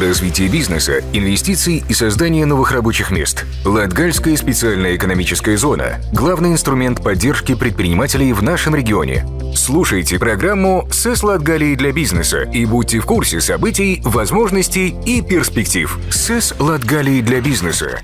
развитие 0.00 0.48
бизнеса, 0.48 1.02
инвестиций 1.12 1.84
и 1.88 1.94
создание 1.94 2.46
новых 2.46 2.72
рабочих 2.72 3.10
мест. 3.10 3.44
Латгальская 3.64 4.36
специальная 4.36 4.96
экономическая 4.96 5.56
зона– 5.56 6.00
главный 6.12 6.52
инструмент 6.52 7.02
поддержки 7.02 7.54
предпринимателей 7.54 8.32
в 8.32 8.42
нашем 8.42 8.74
регионе. 8.74 9.26
Слушайте 9.54 10.18
программу 10.18 10.88
«СЭС 10.90 11.22
Латгалии 11.22 11.74
для 11.74 11.92
бизнеса» 11.92 12.42
и 12.42 12.64
будьте 12.64 13.00
в 13.00 13.06
курсе 13.06 13.40
событий, 13.40 14.00
возможностей 14.04 14.94
и 15.04 15.20
перспектив. 15.20 15.98
«СЭС 16.10 16.54
Латгалии 16.58 17.20
для 17.20 17.40
бизнеса» 17.40 18.00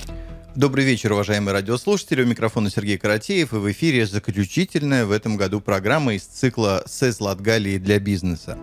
Добрый 0.58 0.84
вечер, 0.84 1.12
уважаемые 1.12 1.52
радиослушатели. 1.52 2.24
У 2.24 2.26
микрофона 2.26 2.68
Сергей 2.68 2.98
Каратеев. 2.98 3.52
И 3.52 3.56
в 3.56 3.70
эфире 3.70 4.06
заключительная 4.06 5.06
в 5.06 5.12
этом 5.12 5.36
году 5.36 5.60
программа 5.60 6.14
из 6.14 6.24
цикла 6.24 6.82
«СЭС 6.84 7.20
Латгалии 7.20 7.78
для 7.78 8.00
бизнеса». 8.00 8.58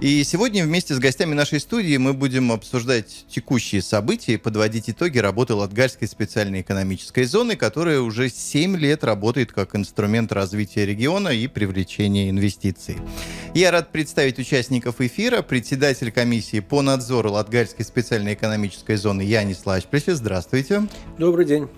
И 0.00 0.24
сегодня 0.24 0.64
вместе 0.64 0.94
с 0.94 0.98
гостями 0.98 1.34
нашей 1.34 1.60
студии 1.60 1.96
мы 1.96 2.14
будем 2.14 2.50
обсуждать 2.50 3.24
текущие 3.30 3.80
события 3.80 4.34
и 4.34 4.36
подводить 4.38 4.90
итоги 4.90 5.18
работы 5.18 5.54
Латгальской 5.54 6.08
специальной 6.08 6.62
экономической 6.62 7.24
зоны, 7.24 7.54
которая 7.54 8.00
уже 8.00 8.28
7 8.28 8.76
лет 8.76 9.04
работает 9.04 9.52
как 9.52 9.76
инструмент 9.76 10.32
развития 10.32 10.84
региона 10.84 11.28
и 11.28 11.46
привлечения 11.46 12.28
инвестиций. 12.28 12.96
Я 13.54 13.70
рад 13.70 13.92
представить 13.92 14.38
участников 14.40 15.00
эфира, 15.00 15.42
председатель 15.42 16.10
комиссии 16.10 16.58
по 16.58 16.82
надзору 16.82 17.30
Латгальской 17.30 17.84
специальной 17.84 18.34
экономической 18.34 18.96
зоны 18.96 19.22
Янис 19.22 19.64
Лачплесе. 19.64 20.16
Здравствуйте. 20.16 20.88
Добрый 21.18 21.35
день. 21.44 21.68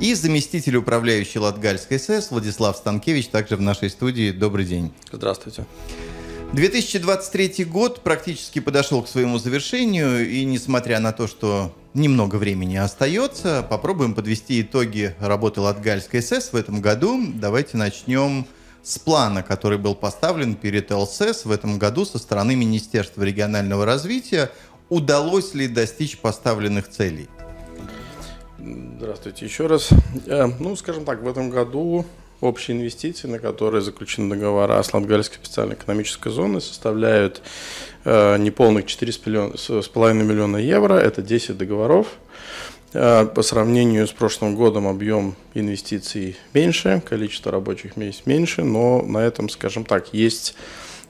И 0.00 0.14
заместитель 0.14 0.76
управляющей 0.76 1.40
Латгальской 1.40 1.98
СЭС 1.98 2.30
Владислав 2.30 2.76
Станкевич 2.76 3.28
также 3.28 3.56
в 3.56 3.60
нашей 3.60 3.90
студии. 3.90 4.30
Добрый 4.30 4.64
день. 4.64 4.92
Здравствуйте. 5.10 5.66
2023 6.52 7.64
год 7.64 8.00
практически 8.00 8.58
подошел 8.60 9.02
к 9.02 9.08
своему 9.08 9.38
завершению, 9.38 10.26
и 10.26 10.44
несмотря 10.44 10.98
на 10.98 11.12
то, 11.12 11.26
что 11.26 11.74
немного 11.92 12.36
времени 12.36 12.76
остается, 12.76 13.66
попробуем 13.68 14.14
подвести 14.14 14.62
итоги 14.62 15.14
работы 15.20 15.60
Латгальской 15.60 16.22
СС 16.22 16.52
в 16.52 16.56
этом 16.56 16.80
году. 16.80 17.20
Давайте 17.34 17.76
начнем 17.76 18.46
с 18.82 18.98
плана, 18.98 19.42
который 19.42 19.76
был 19.76 19.94
поставлен 19.94 20.54
перед 20.54 20.90
ЛСС 20.90 21.44
в 21.44 21.50
этом 21.50 21.78
году 21.78 22.06
со 22.06 22.18
стороны 22.18 22.56
Министерства 22.56 23.22
регионального 23.24 23.84
развития. 23.84 24.50
Удалось 24.88 25.52
ли 25.52 25.68
достичь 25.68 26.16
поставленных 26.16 26.88
целей? 26.88 27.28
Здравствуйте 28.58 29.44
еще 29.44 29.68
раз. 29.68 29.90
Э, 30.26 30.46
ну, 30.58 30.74
скажем 30.74 31.04
так, 31.04 31.22
в 31.22 31.28
этом 31.28 31.50
году 31.50 32.04
Общие 32.40 32.76
инвестиции, 32.76 33.26
на 33.26 33.40
которые 33.40 33.82
заключены 33.82 34.30
договора 34.30 34.80
с 34.80 34.94
Латгальской 34.94 35.38
специальной 35.38 35.74
экономической 35.74 36.30
зоной, 36.30 36.60
составляют 36.60 37.42
э, 38.04 38.36
неполных 38.38 38.84
4,5 38.84 40.12
миллиона 40.14 40.56
евро. 40.56 40.94
Это 40.94 41.20
10 41.20 41.58
договоров. 41.58 42.06
Э, 42.92 43.26
по 43.26 43.42
сравнению 43.42 44.06
с 44.06 44.12
прошлым 44.12 44.54
годом 44.54 44.86
объем 44.86 45.34
инвестиций 45.54 46.36
меньше, 46.54 47.02
количество 47.08 47.50
рабочих 47.50 47.96
мест 47.96 48.22
меньше, 48.26 48.62
но 48.62 49.02
на 49.02 49.18
этом, 49.18 49.48
скажем 49.48 49.84
так, 49.84 50.14
есть 50.14 50.54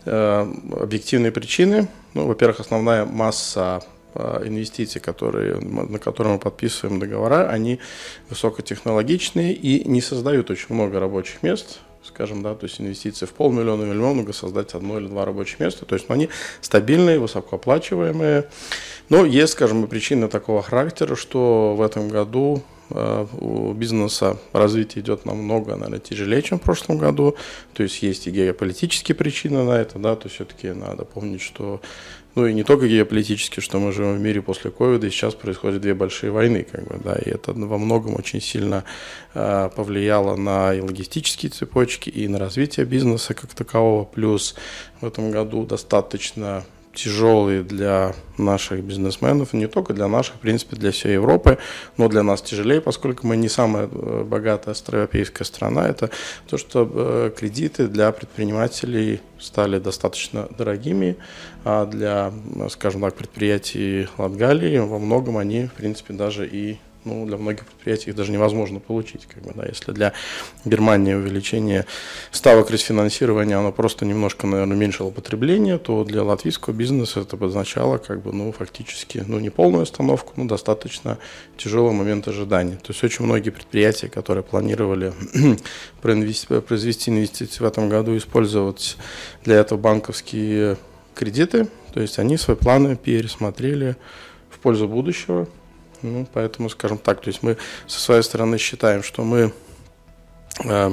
объективные 0.04 1.32
причины. 1.32 1.88
Ну, 2.14 2.26
во-первых, 2.26 2.60
основная 2.60 3.04
масса 3.04 3.82
инвестиций, 4.14 5.00
которые, 5.00 5.56
на 5.60 5.98
которые 5.98 6.34
мы 6.34 6.38
подписываем 6.38 6.98
договора, 6.98 7.48
они 7.48 7.78
высокотехнологичные 8.30 9.54
и 9.54 9.88
не 9.88 10.00
создают 10.00 10.50
очень 10.50 10.74
много 10.74 10.98
рабочих 10.98 11.42
мест, 11.42 11.80
скажем, 12.02 12.42
да, 12.42 12.54
то 12.54 12.64
есть 12.64 12.80
инвестиции 12.80 13.26
в 13.26 13.32
полмиллиона 13.32 13.82
или 13.82 13.92
много 13.92 14.32
создать 14.32 14.74
одно 14.74 14.98
или 14.98 15.06
два 15.06 15.24
рабочих 15.24 15.60
места, 15.60 15.84
то 15.84 15.94
есть 15.94 16.08
ну, 16.08 16.14
они 16.14 16.28
стабильные, 16.60 17.18
высокооплачиваемые, 17.18 18.48
но 19.08 19.24
есть, 19.24 19.52
скажем, 19.52 19.84
и 19.84 19.86
причины 19.86 20.28
такого 20.28 20.62
характера, 20.62 21.16
что 21.16 21.74
в 21.76 21.82
этом 21.82 22.08
году 22.08 22.62
э, 22.90 23.26
у 23.40 23.72
бизнеса 23.72 24.38
развитие 24.52 25.02
идет 25.02 25.24
намного, 25.24 25.76
наверное, 25.76 25.98
тяжелее, 25.98 26.42
чем 26.42 26.58
в 26.58 26.62
прошлом 26.62 26.98
году. 26.98 27.36
То 27.74 27.82
есть 27.82 28.02
есть 28.02 28.26
и 28.26 28.30
геополитические 28.30 29.14
причины 29.14 29.62
на 29.64 29.72
это, 29.72 29.98
да, 29.98 30.16
то 30.16 30.26
есть 30.26 30.34
все-таки 30.34 30.68
надо 30.68 31.04
помнить, 31.04 31.40
что 31.40 31.80
ну 32.38 32.46
и 32.46 32.54
не 32.54 32.62
только 32.62 32.86
геополитически, 32.86 33.58
что 33.58 33.80
мы 33.80 33.90
живем 33.90 34.14
в 34.14 34.20
мире 34.20 34.40
после 34.40 34.70
ковида, 34.70 35.08
и 35.08 35.10
сейчас 35.10 35.34
происходят 35.34 35.82
две 35.82 35.92
большие 35.92 36.30
войны, 36.30 36.64
как 36.70 36.86
бы, 36.86 37.00
да, 37.02 37.16
и 37.16 37.30
это 37.30 37.52
во 37.52 37.78
многом 37.78 38.14
очень 38.14 38.40
сильно 38.40 38.84
э, 39.34 39.68
повлияло 39.74 40.36
на 40.36 40.72
и 40.72 40.80
логистические 40.80 41.50
цепочки, 41.50 42.10
и 42.10 42.28
на 42.28 42.38
развитие 42.38 42.86
бизнеса 42.86 43.34
как 43.34 43.54
такового. 43.54 44.04
Плюс 44.04 44.54
в 45.00 45.06
этом 45.06 45.32
году 45.32 45.66
достаточно 45.66 46.64
тяжелый 46.94 47.62
для 47.62 48.14
наших 48.38 48.82
бизнесменов, 48.82 49.52
не 49.52 49.66
только 49.66 49.94
для 49.94 50.08
наших, 50.08 50.36
в 50.36 50.38
принципе, 50.38 50.76
для 50.76 50.90
всей 50.90 51.14
Европы, 51.14 51.58
но 51.96 52.08
для 52.08 52.22
нас 52.22 52.42
тяжелее, 52.42 52.80
поскольку 52.80 53.26
мы 53.26 53.36
не 53.36 53.48
самая 53.48 53.88
э, 53.90 54.24
богатая 54.24 54.74
европейская 54.86 55.44
страна. 55.44 55.88
Это 55.88 56.10
то, 56.48 56.56
что 56.56 56.88
э, 56.90 57.30
кредиты 57.36 57.88
для 57.88 58.12
предпринимателей 58.12 59.20
стали 59.38 59.78
достаточно 59.78 60.48
дорогими, 60.56 61.16
а 61.64 61.86
для, 61.86 62.32
скажем 62.70 63.02
так, 63.02 63.14
предприятий 63.14 64.08
Латгалии 64.18 64.78
во 64.78 64.98
многом 64.98 65.36
они, 65.36 65.66
в 65.66 65.72
принципе, 65.72 66.14
даже 66.14 66.46
и 66.46 66.78
ну, 67.04 67.26
для 67.26 67.36
многих 67.36 67.64
предприятий 67.64 68.10
их 68.10 68.16
даже 68.16 68.32
невозможно 68.32 68.80
получить. 68.80 69.26
Как 69.26 69.42
бы, 69.42 69.52
да. 69.54 69.66
Если 69.66 69.92
для 69.92 70.12
Германии 70.64 71.14
увеличение 71.14 71.86
ставок 72.30 72.70
рефинансирования, 72.70 73.58
оно 73.58 73.72
просто 73.72 74.04
немножко, 74.04 74.46
наверное, 74.46 74.76
уменьшило 74.76 75.10
потребление, 75.10 75.78
то 75.78 76.04
для 76.04 76.22
латвийского 76.22 76.74
бизнеса 76.74 77.20
это 77.20 77.42
означало 77.44 77.98
как 77.98 78.22
бы, 78.22 78.32
ну, 78.32 78.52
фактически, 78.52 79.24
ну, 79.26 79.38
не 79.38 79.50
полную 79.50 79.82
остановку, 79.82 80.32
но 80.36 80.44
достаточно 80.44 81.18
тяжелый 81.56 81.92
момент 81.92 82.28
ожидания. 82.28 82.76
То 82.76 82.92
есть 82.92 83.02
очень 83.04 83.24
многие 83.24 83.50
предприятия, 83.50 84.08
которые 84.08 84.44
планировали 84.44 85.12
произвести 86.02 87.10
инвестиции 87.10 87.62
в 87.62 87.66
этом 87.66 87.88
году, 87.88 88.16
использовать 88.16 88.96
для 89.44 89.56
этого 89.56 89.78
банковские 89.78 90.76
кредиты, 91.14 91.68
то 91.92 92.00
есть 92.00 92.18
они 92.18 92.36
свои 92.36 92.56
планы 92.56 92.96
пересмотрели 92.96 93.96
в 94.50 94.58
пользу 94.60 94.88
будущего, 94.88 95.48
ну, 96.02 96.26
поэтому, 96.32 96.68
скажем 96.68 96.98
так, 96.98 97.20
то 97.20 97.28
есть 97.28 97.42
мы 97.42 97.56
со 97.86 98.00
своей 98.00 98.22
стороны 98.22 98.58
считаем, 98.58 99.02
что 99.02 99.24
мы 99.24 99.52
э, 100.64 100.90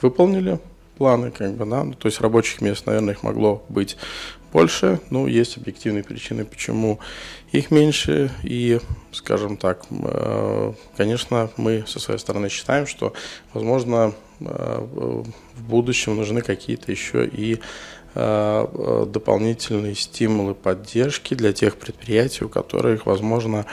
выполнили 0.00 0.60
планы, 0.96 1.30
как 1.30 1.54
бы, 1.54 1.66
да, 1.66 1.84
ну, 1.84 1.94
то 1.94 2.06
есть 2.06 2.20
рабочих 2.20 2.60
мест, 2.60 2.86
наверное, 2.86 3.14
их 3.14 3.22
могло 3.22 3.64
быть 3.68 3.96
больше, 4.52 5.00
но 5.10 5.26
есть 5.26 5.56
объективные 5.56 6.04
причины, 6.04 6.44
почему 6.44 7.00
их 7.50 7.72
меньше, 7.72 8.30
и, 8.44 8.80
скажем 9.10 9.56
так, 9.56 9.84
э, 9.90 10.72
конечно, 10.96 11.50
мы 11.56 11.84
со 11.88 11.98
своей 11.98 12.20
стороны 12.20 12.48
считаем, 12.48 12.86
что, 12.86 13.14
возможно, 13.52 14.14
э, 14.40 15.24
в 15.56 15.62
будущем 15.68 16.16
нужны 16.16 16.40
какие-то 16.40 16.92
еще 16.92 17.26
и 17.26 17.60
дополнительные 18.14 19.94
стимулы 19.96 20.54
поддержки 20.54 21.34
для 21.34 21.52
тех 21.52 21.76
предприятий, 21.76 22.44
у 22.44 22.48
которых, 22.48 23.06
возможно, 23.06 23.66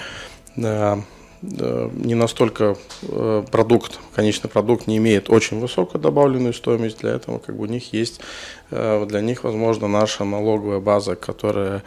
не 1.42 2.14
настолько 2.14 2.78
э, 3.02 3.44
продукт, 3.52 4.00
конечный 4.14 4.50
продукт 4.50 4.86
не 4.86 4.98
имеет 4.98 5.30
очень 5.30 5.60
высокую 5.60 6.00
добавленную 6.00 6.54
стоимость, 6.54 7.00
для 7.00 7.12
этого 7.12 7.40
как 7.40 7.58
бы 7.58 7.64
у 7.64 7.66
них 7.66 7.94
есть, 7.94 8.22
э, 8.70 9.06
для 9.08 9.22
них, 9.22 9.44
возможно, 9.44 9.88
наша 9.88 10.24
налоговая 10.24 10.80
база, 10.80 11.16
которая 11.16 11.84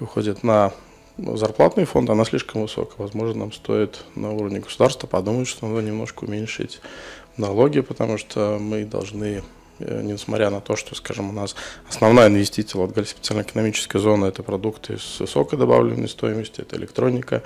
выходит 0.00 0.42
на 0.42 0.72
зарплатный 1.18 1.84
фонд, 1.84 2.10
она 2.10 2.24
слишком 2.24 2.62
высокая. 2.62 2.96
Возможно, 2.98 3.40
нам 3.40 3.52
стоит 3.52 4.04
на 4.16 4.32
уровне 4.32 4.58
государства 4.58 5.06
подумать, 5.06 5.46
что 5.46 5.66
надо 5.66 5.82
немножко 5.82 6.24
уменьшить 6.24 6.80
налоги, 7.36 7.80
потому 7.80 8.18
что 8.18 8.58
мы 8.60 8.84
должны 8.84 9.36
э, 9.36 9.42
несмотря 9.78 10.50
на 10.50 10.60
то, 10.60 10.76
что, 10.76 10.94
скажем, 10.94 11.30
у 11.30 11.32
нас 11.32 11.54
основная 11.88 12.28
инвестиция 12.28 12.78
в 12.78 12.82
Латгалии 12.82 13.06
специальной 13.06 13.44
экономической 13.44 13.98
зоны– 13.98 14.26
это 14.26 14.42
продукты 14.42 14.98
с 14.98 15.20
высокой 15.20 15.58
добавленной 15.58 16.08
стоимостью, 16.08 16.64
это 16.64 16.76
электроника, 16.76 17.42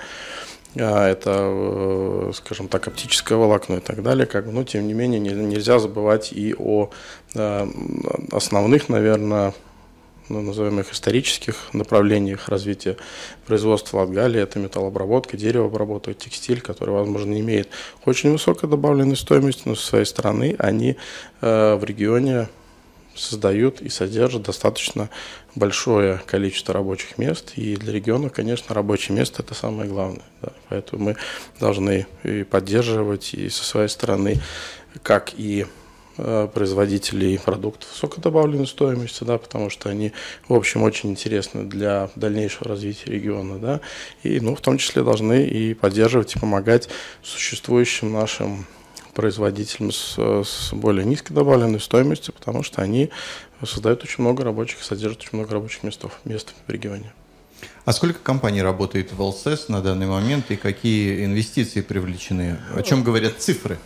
а, 0.76 1.08
это, 1.08 1.32
э, 1.36 2.32
скажем 2.34 2.68
так, 2.68 2.86
оптическое 2.86 3.36
волокно 3.36 3.76
и 3.76 3.80
так 3.80 4.02
далее, 4.02 4.26
как, 4.26 4.46
но 4.46 4.62
тем 4.62 4.86
не 4.86 4.94
менее 4.94 5.18
нельзя 5.20 5.78
забывать 5.78 6.32
и 6.32 6.54
о 6.56 6.90
э, 7.34 7.66
основных, 8.30 8.88
наверное, 8.88 9.52
ну, 10.30 10.40
назовем 10.42 10.80
их 10.80 10.92
исторических 10.92 11.74
направлениях 11.74 12.48
развития 12.48 12.96
производства 13.46 13.98
Латгалии. 13.98 14.40
Это 14.40 14.58
металлообработка, 14.58 15.36
деревообработка, 15.36 16.14
текстиль, 16.14 16.60
который, 16.60 16.90
возможно, 16.90 17.38
имеет 17.38 17.68
очень 18.04 18.30
высокой 18.30 18.68
добавленной 18.68 19.16
стоимости, 19.16 19.62
но 19.64 19.74
со 19.74 19.86
своей 19.86 20.04
стороны 20.04 20.54
они 20.58 20.96
э, 21.40 21.74
в 21.74 21.84
регионе 21.84 22.48
создают 23.16 23.82
и 23.82 23.88
содержат 23.88 24.42
достаточно 24.42 25.10
большое 25.54 26.22
количество 26.26 26.72
рабочих 26.72 27.18
мест. 27.18 27.52
И 27.56 27.76
для 27.76 27.92
региона, 27.92 28.30
конечно, 28.30 28.74
рабочее 28.74 29.16
место– 29.16 29.42
это 29.44 29.54
самое 29.54 29.88
главное. 29.88 30.22
Да. 30.42 30.52
Поэтому 30.68 31.04
мы 31.04 31.16
должны 31.58 32.06
и 32.22 32.44
поддерживать 32.44 33.34
и 33.34 33.48
со 33.48 33.64
своей 33.64 33.88
стороны, 33.88 34.40
как 35.02 35.32
и 35.36 35.66
производителей 36.52 37.38
продуктов 37.38 37.90
высокой 37.90 38.20
добавленной 38.20 38.66
стоимости, 38.66 39.24
да, 39.24 39.38
потому 39.38 39.70
что 39.70 39.88
они, 39.88 40.12
в 40.48 40.54
общем, 40.54 40.82
очень 40.82 41.10
интересны 41.10 41.64
для 41.64 42.10
дальнейшего 42.16 42.68
развития 42.68 43.10
региона, 43.10 43.58
да, 43.58 43.80
и, 44.22 44.40
ну, 44.40 44.54
в 44.54 44.60
том 44.60 44.78
числе 44.78 45.02
должны 45.02 45.44
и 45.44 45.74
поддерживать, 45.74 46.36
и 46.36 46.38
помогать 46.38 46.88
существующим 47.22 48.12
нашим 48.12 48.66
производителям 49.14 49.92
с, 49.92 50.16
с 50.18 50.72
более 50.72 51.04
низкой 51.04 51.34
добавленной 51.34 51.80
стоимостью, 51.80 52.32
потому 52.32 52.62
что 52.62 52.82
они 52.82 53.10
создают 53.64 54.02
очень 54.04 54.22
много 54.22 54.44
рабочих, 54.44 54.82
содержат 54.82 55.20
очень 55.20 55.38
много 55.38 55.52
рабочих 55.52 55.82
мест, 55.82 56.02
мест 56.24 56.54
в 56.66 56.70
регионе. 56.70 57.12
А 57.84 57.92
сколько 57.92 58.20
компаний 58.20 58.62
работает 58.62 59.12
в 59.12 59.20
ЛСС 59.20 59.68
на 59.68 59.82
данный 59.82 60.06
момент 60.06 60.50
и 60.50 60.56
какие 60.56 61.24
инвестиции 61.24 61.80
привлечены? 61.80 62.58
О 62.74 62.82
чем 62.82 63.02
говорят 63.02 63.34
цифры? 63.38 63.78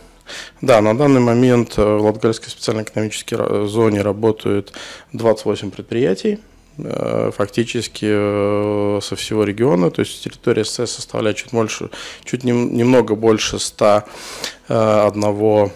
Да, 0.61 0.81
на 0.81 0.97
данный 0.97 1.21
момент 1.21 1.77
в 1.77 1.99
Латгальской 1.99 2.49
специальной 2.49 2.83
экономической 2.83 3.67
зоне 3.67 4.01
работают 4.01 4.73
28 5.13 5.71
предприятий, 5.71 6.39
э, 6.77 7.31
фактически 7.35 8.05
э, 8.07 8.99
со 9.01 9.15
всего 9.15 9.43
региона, 9.43 9.91
то 9.91 10.01
есть 10.01 10.23
территория 10.23 10.65
СС 10.65 10.91
составляет 10.91 11.37
чуть 11.37 11.51
больше, 11.51 11.89
чуть 12.23 12.43
немного 12.43 13.15
больше 13.15 13.59
101 13.59 15.71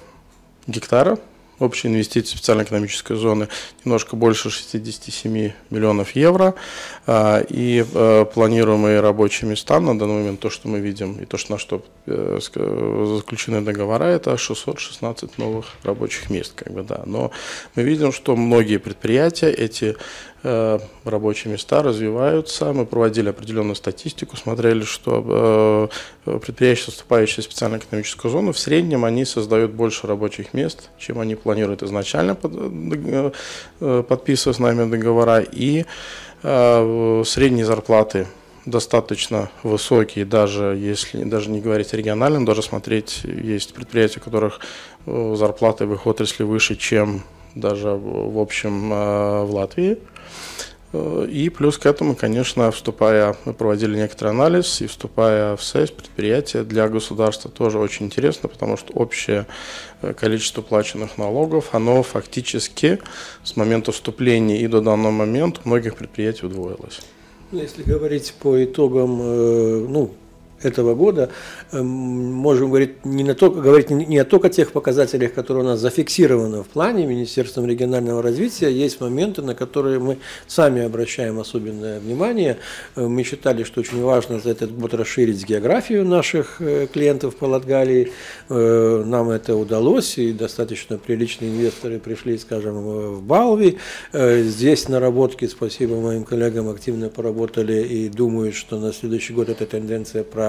гектара, 0.68 1.18
Общие 1.60 1.92
инвестиции 1.92 2.36
специальной 2.36 2.64
экономической 2.64 3.18
зоны 3.18 3.50
немножко 3.84 4.16
больше 4.16 4.50
67 4.50 5.52
миллионов 5.70 6.16
евро. 6.16 6.56
А, 7.06 7.42
и 7.42 7.86
э, 7.94 8.26
планируемые 8.34 9.02
рабочие 9.02 9.50
места 9.50 9.80
на 9.80 9.98
данный 9.98 10.16
момент, 10.16 10.40
то, 10.40 10.50
что 10.50 10.70
мы 10.70 10.80
видим, 10.80 11.14
и 11.20 11.26
то, 11.26 11.38
что 11.38 11.54
на 11.54 11.58
что 11.58 11.84
э, 12.06 12.40
заключены 12.42 13.62
договора, 13.62 14.06
это 14.06 14.38
616 14.38 15.38
новых 15.38 15.66
рабочих 15.84 16.30
мест. 16.30 16.54
Как 16.56 16.72
бы, 16.72 16.84
да. 16.84 17.04
Но 17.06 17.32
мы 17.76 17.84
видим, 17.84 18.14
что 18.14 18.36
многие 18.36 18.78
предприятия 18.78 19.52
эти 19.52 19.98
рабочие 20.44 21.52
места 21.52 21.84
развиваются. 21.84 22.72
Мы 22.72 22.86
проводили 22.86 23.30
определенную 23.30 23.76
статистику, 23.76 24.38
смотрели, 24.38 24.84
что 24.84 25.90
э, 26.26 26.40
предприятия, 26.40 26.92
вступающие 26.92 27.42
в 27.42 27.46
специальную 27.46 27.82
экономическую 27.82 28.32
зону, 28.32 28.54
в 28.54 28.60
среднем 28.60 29.04
они 29.04 29.26
создают 29.26 29.72
больше 29.72 30.08
рабочих 30.08 30.54
мест, 30.54 30.90
чем 30.98 31.20
они 31.20 31.36
планируют 31.36 31.84
изначально, 31.84 32.38
э, 32.42 33.32
подписывая 34.08 34.54
с 34.54 34.60
нами 34.60 34.90
договора. 34.90 35.40
И 35.42 35.86
средние 36.42 37.66
зарплаты 37.66 38.28
достаточно 38.66 39.52
высокие, 39.64 40.24
даже 40.24 40.78
если 40.80 41.24
даже 41.26 41.50
не 41.50 41.60
говорить 41.60 41.94
о 41.94 41.98
региональном, 41.98 42.46
даже 42.46 42.62
смотреть, 42.62 43.22
есть 43.26 43.74
предприятия, 43.74 44.22
у 44.22 44.24
которых 44.24 44.62
зарплаты 45.06 45.86
в 45.86 45.94
их 45.94 46.08
отрасли 46.08 46.44
выше, 46.44 46.78
чем 46.78 47.24
даже 47.56 47.90
в 47.90 48.40
общем 48.40 48.90
в 48.90 49.50
Латвии. 49.52 49.98
И 50.92 51.52
плюс 51.56 51.78
к 51.78 51.86
этому, 51.86 52.16
конечно, 52.16 52.72
вступая, 52.72 53.36
мы 53.46 53.54
проводили 53.54 53.96
некоторый 53.96 54.30
анализ, 54.30 54.82
и 54.82 54.88
вступая 54.88 55.56
в 55.56 55.64
СЭС, 55.64 55.92
предприятие 55.92 56.64
для 56.64 56.90
государства 56.90 57.52
тоже 57.52 57.78
очень 57.78 58.08
интересно, 58.08 58.50
потому 58.50 58.76
что 58.76 58.92
общее 58.94 59.46
э, 60.02 60.14
количество 60.16 60.64
плаченных 60.64 61.20
налогов, 61.20 61.70
оно 61.74 62.02
фактически 62.02 62.98
с 63.44 63.56
момента 63.56 63.92
вступления 63.92 64.62
и 64.62 64.68
до 64.68 64.82
данного 64.82 65.12
момента 65.12 65.62
у 65.64 65.68
многих 65.68 65.96
предприятий 65.96 66.48
удвоилось. 66.48 67.02
Ну, 67.52 67.62
если 67.62 67.84
говорить 67.84 68.34
по 68.42 68.64
итогам, 68.64 69.22
э, 69.22 69.86
ну, 69.88 70.12
этого 70.66 70.96
года 70.96 71.30
эм, 71.72 71.86
можем 71.86 72.70
говорить 72.70 73.06
не, 73.06 73.24
на 73.24 73.36
то, 73.36 73.50
говорить 73.50 73.90
не 73.90 74.18
о 74.18 74.26
только 74.26 74.50
тех 74.50 74.72
показателях, 74.72 75.34
которые 75.34 75.64
у 75.64 75.68
нас 75.68 75.80
зафиксированы 75.80 76.64
в 76.64 76.68
плане 76.68 77.06
Министерством 77.06 77.66
регионального 77.66 78.22
развития. 78.22 78.70
Есть 78.70 79.02
моменты, 79.02 79.42
на 79.42 79.56
которые 79.56 80.00
мы 80.00 80.18
сами 80.48 80.84
обращаем 80.84 81.40
особенное 81.40 82.00
внимание. 82.00 82.58
Э, 82.96 83.08
мы 83.08 83.24
считали, 83.24 83.64
что 83.64 83.82
очень 83.82 84.02
важно 84.02 84.40
за 84.40 84.52
этот 84.52 84.78
год 84.78 84.94
расширить 84.94 85.46
географию 85.46 86.06
наших 86.06 86.62
э, 86.62 86.88
клиентов 86.92 87.36
по 87.36 87.46
Латгалии. 87.46 88.12
Э, 88.50 89.04
нам 89.06 89.30
это 89.30 89.56
удалось, 89.56 90.18
и 90.18 90.32
достаточно 90.34 90.98
приличные 90.98 91.52
инвесторы 91.52 92.00
пришли, 92.00 92.38
скажем, 92.38 92.76
в 93.18 93.22
Балви. 93.22 93.78
Здесь 94.14 94.88
наработки, 94.90 95.46
спасибо 95.48 95.96
моим 95.96 96.24
коллегам, 96.24 96.70
активно 96.70 97.10
поработали 97.10 97.84
и 97.84 98.10
думают, 98.10 98.56
что 98.56 98.80
на 98.80 98.94
следующий 98.94 99.34
год 99.34 99.50
эта 99.50 99.66
тенденция 99.66 100.24
про 100.24 100.49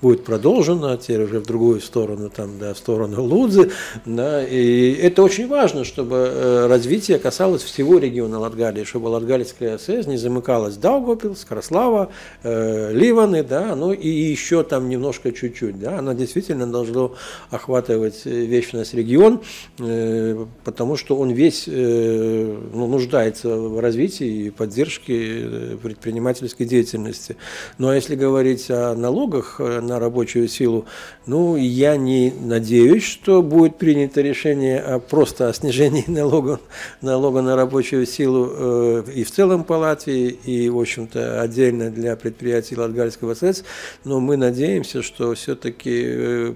будет 0.00 0.24
продолжена, 0.24 0.96
теперь 0.96 1.22
уже 1.22 1.40
в 1.40 1.46
другую 1.46 1.80
сторону, 1.80 2.30
там, 2.30 2.58
да, 2.58 2.74
в 2.74 2.78
сторону 2.78 3.22
Лудзы. 3.22 3.70
Да, 4.04 4.44
и 4.44 4.92
это 4.94 5.22
очень 5.22 5.48
важно, 5.48 5.84
чтобы 5.84 6.16
э, 6.16 6.66
развитие 6.66 7.18
касалось 7.18 7.62
всего 7.62 7.98
региона 7.98 8.38
Латгалии, 8.38 8.84
чтобы 8.84 9.08
Латгалийская 9.08 9.74
АСС 9.76 10.06
не 10.06 10.16
замыкалась 10.16 10.76
Даугавпилс, 10.76 11.44
Краслава, 11.44 12.10
э, 12.42 12.92
Ливаны, 12.92 13.42
да, 13.42 13.74
ну 13.74 13.92
и 13.92 14.08
еще 14.08 14.62
там 14.62 14.88
немножко 14.88 15.32
чуть-чуть. 15.32 15.78
Да, 15.78 15.98
она 15.98 16.14
действительно 16.14 16.66
должна 16.66 17.10
охватывать 17.50 18.22
э, 18.24 18.30
весь 18.30 18.72
наш 18.72 18.92
регион, 18.94 19.40
э, 19.78 20.46
потому 20.64 20.96
что 20.96 21.16
он 21.16 21.30
весь 21.30 21.64
э, 21.66 22.58
ну, 22.72 22.86
нуждается 22.86 23.56
в 23.56 23.80
развитии 23.80 24.46
и 24.46 24.50
поддержке 24.50 25.14
э, 25.16 25.76
предпринимательской 25.82 26.64
деятельности. 26.64 27.36
Ну 27.78 27.88
а 27.88 27.94
если 27.94 28.14
говорить 28.14 28.70
о 28.70 28.94
налогах, 28.94 29.25
налогах 29.26 29.56
э, 29.58 29.80
на 29.80 29.98
рабочую 29.98 30.48
силу, 30.48 30.86
ну, 31.26 31.56
я 31.56 31.96
не 31.96 32.32
надеюсь, 32.40 33.04
что 33.04 33.42
будет 33.42 33.76
принято 33.76 34.20
решение 34.20 34.80
о 34.80 34.98
просто 34.98 35.48
о 35.48 35.52
снижении 35.52 36.04
налога, 36.10 36.60
налога 37.02 37.42
на 37.42 37.56
рабочую 37.56 38.06
силу 38.06 38.50
э, 38.50 39.04
и 39.14 39.24
в 39.24 39.30
целом 39.30 39.64
по 39.64 39.74
Латвии, 39.74 40.28
и, 40.28 40.68
в 40.68 40.78
общем-то, 40.78 41.40
отдельно 41.40 41.90
для 41.90 42.16
предприятий 42.16 42.76
Латгальского 42.76 43.34
СЭС, 43.34 43.64
но 44.04 44.20
мы 44.20 44.36
надеемся, 44.36 45.02
что 45.02 45.34
все-таки 45.34 46.02
э, 46.04 46.54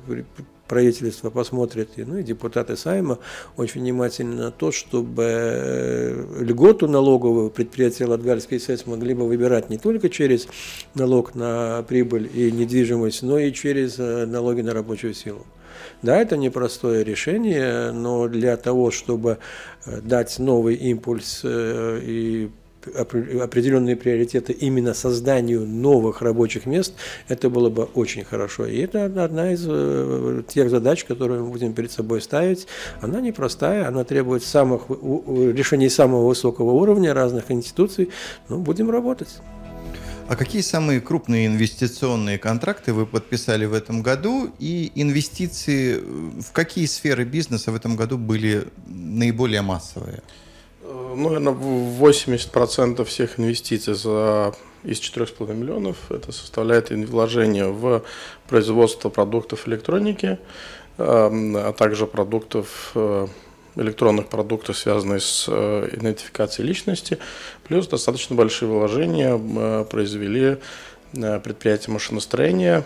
правительство 0.71 1.31
посмотрит, 1.31 1.91
ну 1.97 2.19
и 2.19 2.23
депутаты 2.23 2.77
Сайма 2.77 3.19
очень 3.57 3.81
внимательно 3.81 4.37
на 4.37 4.51
то, 4.53 4.71
чтобы 4.71 5.25
э, 5.27 6.25
льготу 6.39 6.87
налоговую 6.87 7.51
предприятия 7.51 8.07
Латгальской 8.07 8.61
СЭС 8.61 8.87
могли 8.87 9.15
бы 9.15 9.27
выбирать 9.27 9.69
не 9.69 9.79
только 9.79 10.09
через 10.09 10.47
налог 10.95 11.35
на 11.35 11.85
прибыль 11.89 12.31
и 12.33 12.53
недвижимость, 12.53 13.25
но 13.25 13.41
и 13.41 13.53
через 13.53 13.99
э, 13.99 14.27
налоги 14.27 14.61
на 14.61 14.73
рабочую 14.73 15.13
силу. 15.13 15.45
Да, 16.03 16.17
это 16.17 16.37
непростое 16.37 17.03
решение, 17.03 17.91
но 17.91 18.29
для 18.29 18.57
того, 18.57 18.93
чтобы 18.93 19.39
э, 19.87 20.01
дать 20.03 20.39
новый 20.39 20.77
импульс 20.77 21.41
и 21.45 22.49
определенные 22.95 23.97
приоритеты 23.97 24.53
именно 24.53 24.95
созданию 24.95 25.67
новых 25.67 26.23
рабочих 26.23 26.67
мест, 26.67 26.95
это 27.29 27.51
было 27.51 27.71
бы 27.71 27.85
очень 27.95 28.25
хорошо. 28.25 28.67
И 28.67 28.79
это 28.79 29.05
одна 29.05 29.53
из 29.53 29.65
э, 29.67 30.43
тех 30.49 30.71
задач, 30.71 31.05
которые 31.05 31.41
мы 31.43 31.51
будем 31.51 31.73
перед 31.73 31.93
собой 31.93 32.21
ставить. 32.21 32.67
Она 33.01 33.21
непростая, 33.21 33.89
она 33.89 34.05
требует 34.05 34.45
самых, 34.45 34.89
решений 34.89 35.89
самого 35.89 36.29
высокого 36.29 36.73
уровня 36.73 37.15
разных 37.15 37.51
институций, 37.51 38.11
но 38.49 38.59
будем 38.59 38.91
работать. 38.91 39.41
А 40.31 40.37
какие 40.37 40.63
самые 40.63 41.01
крупные 41.01 41.49
инвестиционные 41.49 42.39
контракты 42.39 42.93
вы 42.93 43.05
подписали 43.05 43.65
в 43.65 43.75
этом 43.75 44.01
году? 44.01 44.49
И 44.61 44.93
инвестиции 44.95 45.97
в 45.97 46.53
какие 46.53 46.87
сферы 46.87 47.25
бизнеса 47.25 47.73
в 47.73 47.75
этом 47.75 47.97
году 47.97 48.17
были 48.17 48.69
наиболее 48.87 49.63
массовые? 49.63 50.23
Ну, 50.91 51.31
наверное, 51.31 51.55
80% 51.55 53.05
всех 53.05 53.39
инвестиций 53.39 53.95
за 53.95 54.55
из 54.83 54.99
4,5 54.99 55.55
миллионов 55.55 56.11
это 56.11 56.33
составляет 56.33 56.91
вложение 56.91 57.67
в 57.67 58.03
производство 58.49 59.11
продуктов 59.11 59.69
электроники, 59.69 60.39
эм, 60.97 61.57
а 61.57 61.73
также 61.73 62.07
продуктов 62.07 62.93
э, 62.95 63.27
электронных 63.77 64.29
продуктов, 64.29 64.79
связанных 64.79 65.23
с 65.23 65.47
э, 65.49 65.91
идентификацией 65.93 66.67
личности, 66.67 67.19
плюс 67.65 67.89
достаточно 67.89 68.35
большие 68.35 68.71
вложения 68.71 69.39
э, 69.39 69.85
произвели 69.85 70.59
предприятия 71.13 71.91
машиностроения 71.91 72.85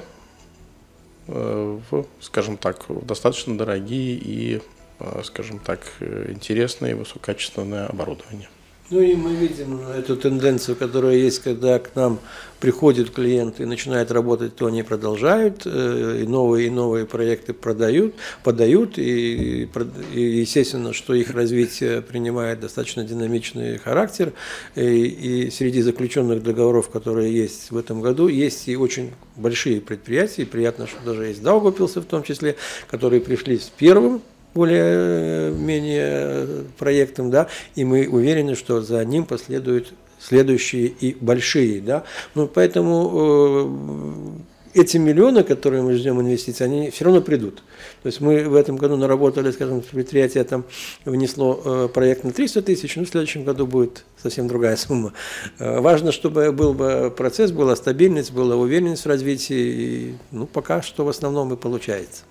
в, 1.26 2.06
скажем 2.20 2.56
так, 2.56 2.86
достаточно 2.88 3.58
дорогие 3.58 4.14
и 4.14 4.62
Э, 4.62 4.83
скажем 5.24 5.58
так, 5.58 5.80
э, 6.00 6.30
интересное 6.32 6.92
и 6.92 6.94
высококачественное 6.94 7.86
оборудование. 7.86 8.48
Ну 8.90 9.00
и 9.00 9.14
мы 9.14 9.34
видим 9.34 9.80
эту 9.88 10.14
тенденцию, 10.14 10.76
которая 10.76 11.16
есть, 11.16 11.38
когда 11.38 11.78
к 11.78 11.96
нам 11.96 12.18
приходят 12.60 13.10
клиенты 13.10 13.62
и 13.62 13.66
начинают 13.66 14.10
работать, 14.10 14.56
то 14.56 14.66
они 14.66 14.82
продолжают, 14.82 15.62
э, 15.64 16.20
и 16.22 16.26
новые 16.26 16.66
и 16.66 16.70
новые 16.70 17.06
проекты 17.06 17.54
продают, 17.54 18.14
подают, 18.42 18.98
и, 18.98 19.68
и 20.12 20.20
естественно, 20.20 20.92
что 20.92 21.14
их 21.14 21.30
развитие 21.30 22.02
принимает 22.02 22.60
достаточно 22.60 23.04
динамичный 23.04 23.78
характер. 23.78 24.34
И, 24.76 24.82
и 24.82 25.50
среди 25.50 25.80
заключенных 25.80 26.42
договоров, 26.42 26.90
которые 26.90 27.34
есть 27.34 27.70
в 27.70 27.78
этом 27.78 28.02
году, 28.02 28.28
есть 28.28 28.68
и 28.68 28.76
очень 28.76 29.12
большие 29.34 29.80
предприятия, 29.80 30.42
и 30.42 30.44
приятно, 30.44 30.86
что 30.86 31.02
даже 31.06 31.24
есть 31.24 31.42
Даугапилсы 31.42 32.02
в 32.02 32.04
том 32.04 32.22
числе, 32.22 32.56
которые 32.90 33.22
пришли 33.22 33.58
с 33.58 33.72
первым 33.74 34.20
более-менее 34.54 36.64
проектом, 36.78 37.30
да, 37.30 37.48
и 37.74 37.84
мы 37.84 38.08
уверены, 38.08 38.54
что 38.54 38.80
за 38.80 39.04
ним 39.04 39.24
последуют 39.24 39.92
следующие 40.18 40.86
и 40.86 41.16
большие, 41.20 41.80
да. 41.80 42.04
Ну, 42.34 42.46
поэтому 42.46 44.40
эти 44.74 44.96
миллионы, 44.96 45.44
которые 45.44 45.82
мы 45.82 45.94
ждем 45.94 46.20
инвестиций, 46.20 46.66
они 46.66 46.90
все 46.90 47.04
равно 47.04 47.20
придут. 47.20 47.62
То 48.02 48.08
есть 48.08 48.20
мы 48.20 48.48
в 48.48 48.56
этом 48.56 48.76
году 48.76 48.96
наработали, 48.96 49.52
скажем, 49.52 49.82
предприятие 49.82 50.42
там 50.44 50.64
внесло 51.04 51.60
э, 51.64 51.88
проект 51.92 52.24
на 52.24 52.32
300 52.32 52.62
тысяч, 52.62 52.96
ну 52.96 53.04
в 53.04 53.08
следующем 53.08 53.44
году 53.44 53.66
будет 53.66 54.04
совсем 54.20 54.48
другая 54.48 54.76
сумма. 54.76 55.12
Э, 55.60 55.80
важно, 55.80 56.10
чтобы 56.10 56.50
был 56.50 56.74
бы 56.74 57.12
процесс, 57.16 57.52
была 57.52 57.76
стабильность, 57.76 58.32
была 58.32 58.56
уверенность 58.56 59.04
в 59.04 59.08
развитии, 59.08 59.54
и, 59.54 60.14
ну 60.32 60.46
пока 60.46 60.82
что 60.82 61.04
в 61.04 61.08
основном 61.08 61.54
и 61.54 61.56
получается. 61.56 62.24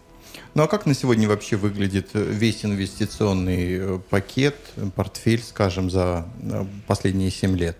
Ну 0.56 0.64
а 0.64 0.68
как 0.68 0.86
на 0.86 0.94
сегодня 0.94 1.28
вообще 1.28 1.56
выглядит 1.56 2.10
весь 2.14 2.64
инвестиционный 2.64 3.78
э, 3.80 4.00
пакет, 4.10 4.56
портфель, 4.96 5.42
скажем, 5.42 5.90
за 5.90 6.26
последние 6.86 7.32
7 7.32 7.58
лет? 7.58 7.78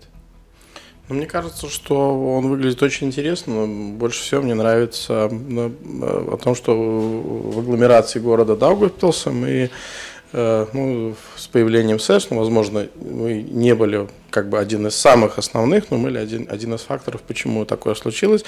Ну, 1.08 1.14
мне 1.14 1.26
кажется, 1.26 1.68
что 1.68 2.34
он 2.34 2.48
выглядит 2.48 2.82
очень 2.82 3.08
интересно. 3.08 3.66
Больше 3.66 4.22
всего 4.22 4.42
мне 4.42 4.54
нравится 4.54 5.26
о 5.26 6.38
том, 6.42 6.54
что 6.54 6.74
в 6.74 7.58
агломерации 7.60 8.18
города 8.18 8.56
Даугавпилса 8.56 9.30
мы 9.30 9.70
э, 10.32 10.66
ну, 10.72 11.14
с 11.36 11.46
появлением 11.46 12.00
СЭС, 12.00 12.30
ну, 12.30 12.38
возможно, 12.38 12.88
мы 12.96 13.42
не 13.42 13.74
были 13.74 14.08
как 14.30 14.48
бы 14.48 14.58
один 14.58 14.86
из 14.88 14.96
самых 14.96 15.38
основных, 15.38 15.92
но 15.92 15.98
мы 15.98 16.04
были 16.04 16.18
один, 16.18 16.48
один 16.50 16.74
из 16.74 16.80
факторов, 16.80 17.22
почему 17.22 17.66
такое 17.66 17.94
случилось. 17.94 18.44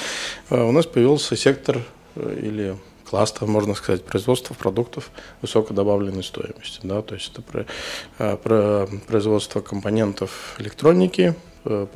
Э, 0.51 0.65
у 0.65 0.73
нас 0.73 0.87
появился 0.87 1.37
сектор 1.37 1.79
или 2.17 2.75
кластер, 3.09 3.47
можно 3.47 3.75
сказать, 3.75 4.05
производства 4.05 4.55
продуктов 4.55 5.11
высокой 5.43 5.75
добавленной 5.75 6.25
стоимости. 6.25 6.81
Да? 6.83 7.03
То 7.03 7.15
есть 7.15 7.33
это 7.33 7.43
про, 7.43 8.37
про 8.37 8.89
производство 9.07 9.61
компонентов 9.61 10.57
электроники, 10.59 11.35
Э, 11.69 11.87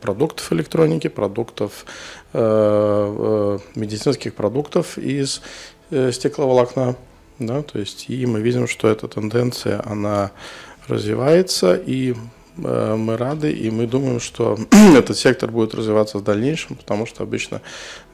продуктов 0.00 0.52
электроники, 0.52 1.08
продуктов, 1.08 1.86
э, 2.34 2.38
э, 2.38 3.58
медицинских 3.74 4.34
продуктов 4.34 4.98
из 4.98 5.40
стекловолокна. 5.90 6.96
Да, 7.38 7.62
то 7.62 7.78
есть 7.78 8.10
и 8.10 8.26
мы 8.26 8.40
видим, 8.40 8.66
что 8.66 8.88
эта 8.88 9.08
тенденция, 9.08 9.82
она 9.86 10.32
развивается, 10.88 11.74
и 11.74 12.12
Э, 12.12 12.14
мы 12.56 13.16
рады, 13.16 13.52
и 13.52 13.70
мы 13.70 13.86
думаем, 13.86 14.20
что 14.20 14.58
этот 14.96 15.16
сектор 15.16 15.50
будет 15.50 15.74
развиваться 15.74 16.18
в 16.18 16.24
дальнейшем, 16.24 16.76
потому 16.76 17.06
что 17.06 17.22
обычно 17.22 17.60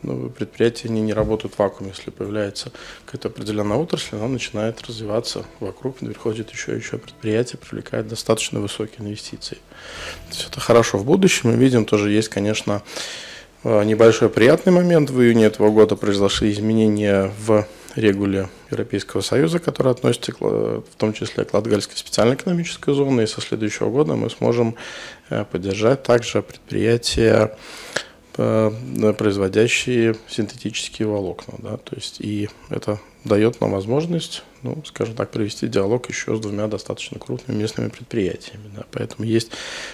ну, 0.03 0.31
предприятия 0.31 0.89
не, 0.89 1.01
не 1.01 1.13
работают 1.13 1.55
в 1.55 1.59
вакууме. 1.59 1.93
Если 1.97 2.11
появляется 2.11 2.73
какая-то 3.05 3.29
определенная 3.29 3.77
отрасль, 3.77 4.17
она 4.17 4.29
начинает 4.29 4.83
развиваться 4.83 5.45
вокруг, 5.61 5.99
приходит 5.99 6.51
еще 6.51 6.73
и 6.73 6.79
еще 6.79 6.99
предприятие, 6.99 7.59
привлекает 7.59 8.09
достаточно 8.09 8.61
высокие 8.61 9.01
инвестиции. 9.01 9.59
То 10.29 10.35
есть 10.35 10.49
это 10.51 10.61
хорошо 10.61 10.99
в 10.99 11.05
будущем. 11.05 11.51
Мы 11.51 11.57
видим, 11.57 11.85
тоже 11.85 12.11
есть, 12.11 12.29
конечно, 12.29 12.83
э, 13.65 13.85
небольшой 13.85 14.29
приятный 14.29 14.73
момент. 14.73 15.11
В 15.11 15.21
июне 15.21 15.47
этого 15.47 15.71
года 15.71 15.95
произошли 15.95 16.51
изменения 16.51 17.33
в 17.39 17.67
регуле 17.97 18.49
Европейского 18.71 19.21
Союза, 19.21 19.59
который 19.59 19.93
относится 19.93 20.33
в 20.39 20.97
том 20.97 21.13
числе 21.13 21.45
к 21.45 21.55
Латгальской 21.55 21.97
специальной 21.97 22.35
экономической 22.35 22.95
зоне, 22.95 23.25
и 23.25 23.27
со 23.27 23.41
следующего 23.41 23.91
года 23.91 24.15
мы 24.15 24.31
сможем 24.31 24.77
э, 25.31 25.45
поддержать 25.45 26.03
также 26.03 26.43
предприятия, 26.43 27.57
э, 28.37 29.13
производящие 29.19 30.17
синтетические 30.29 31.09
волокна. 31.09 31.55
Да, 31.59 31.77
то 31.77 31.95
есть 31.95 32.21
и 32.21 32.49
это 32.71 32.99
дает 33.25 33.61
нам 33.61 33.73
возможность, 33.73 34.43
ну, 34.63 34.83
скажем 34.87 35.15
так, 35.15 35.31
провести 35.31 35.69
диалог 35.69 36.09
еще 36.09 36.37
с 36.37 36.41
двумя 36.41 36.67
достаточно 36.69 37.19
крупными 37.19 37.59
местными 37.59 37.89
предприятиями. 37.89 38.71
Да. 38.75 38.85
Поэтому 38.91 39.27
есть 39.27 39.51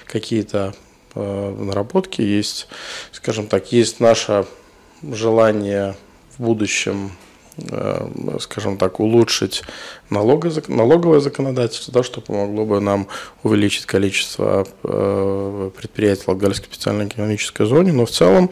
какие-то 0.07 0.75
э, 1.15 1.55
наработки, 1.59 2.23
есть, 2.23 2.69
скажем 3.13 3.49
так, 3.49 3.73
есть 3.73 3.99
наше 3.99 4.47
желание 5.03 5.97
в 6.37 6.45
будущем 6.45 7.11
Э, 7.11 7.28
скажем 8.41 8.77
так, 8.77 9.01
улучшить 9.01 9.63
налоговое 10.11 11.21
законодательство, 11.21 11.93
да, 11.93 12.03
что 12.03 12.21
помогло 12.21 12.65
бы 12.65 12.81
нам 12.81 13.09
увеличить 13.43 13.87
количество 13.87 14.67
э, 14.85 15.71
предприятий 15.77 16.23
в 16.25 16.29
Латгальской 16.29 16.67
специальной 16.67 17.07
экономической 17.07 17.67
зоне. 17.67 17.93
Но 17.93 18.07
в 18.07 18.11
целом, 18.11 18.51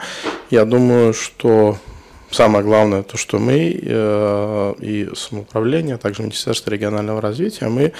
я 0.50 0.64
думаю, 0.64 1.14
что 1.14 1.78
самое 2.30 2.64
главное, 2.64 3.02
то, 3.02 3.16
что 3.16 3.38
мы 3.38 3.80
э, 3.82 4.74
и 4.80 5.08
самоуправление, 5.14 5.94
а 5.94 5.98
также 5.98 6.22
Министерство 6.22 6.70
регионального 6.70 7.20
развития, 7.20 7.68
мы 7.68 7.92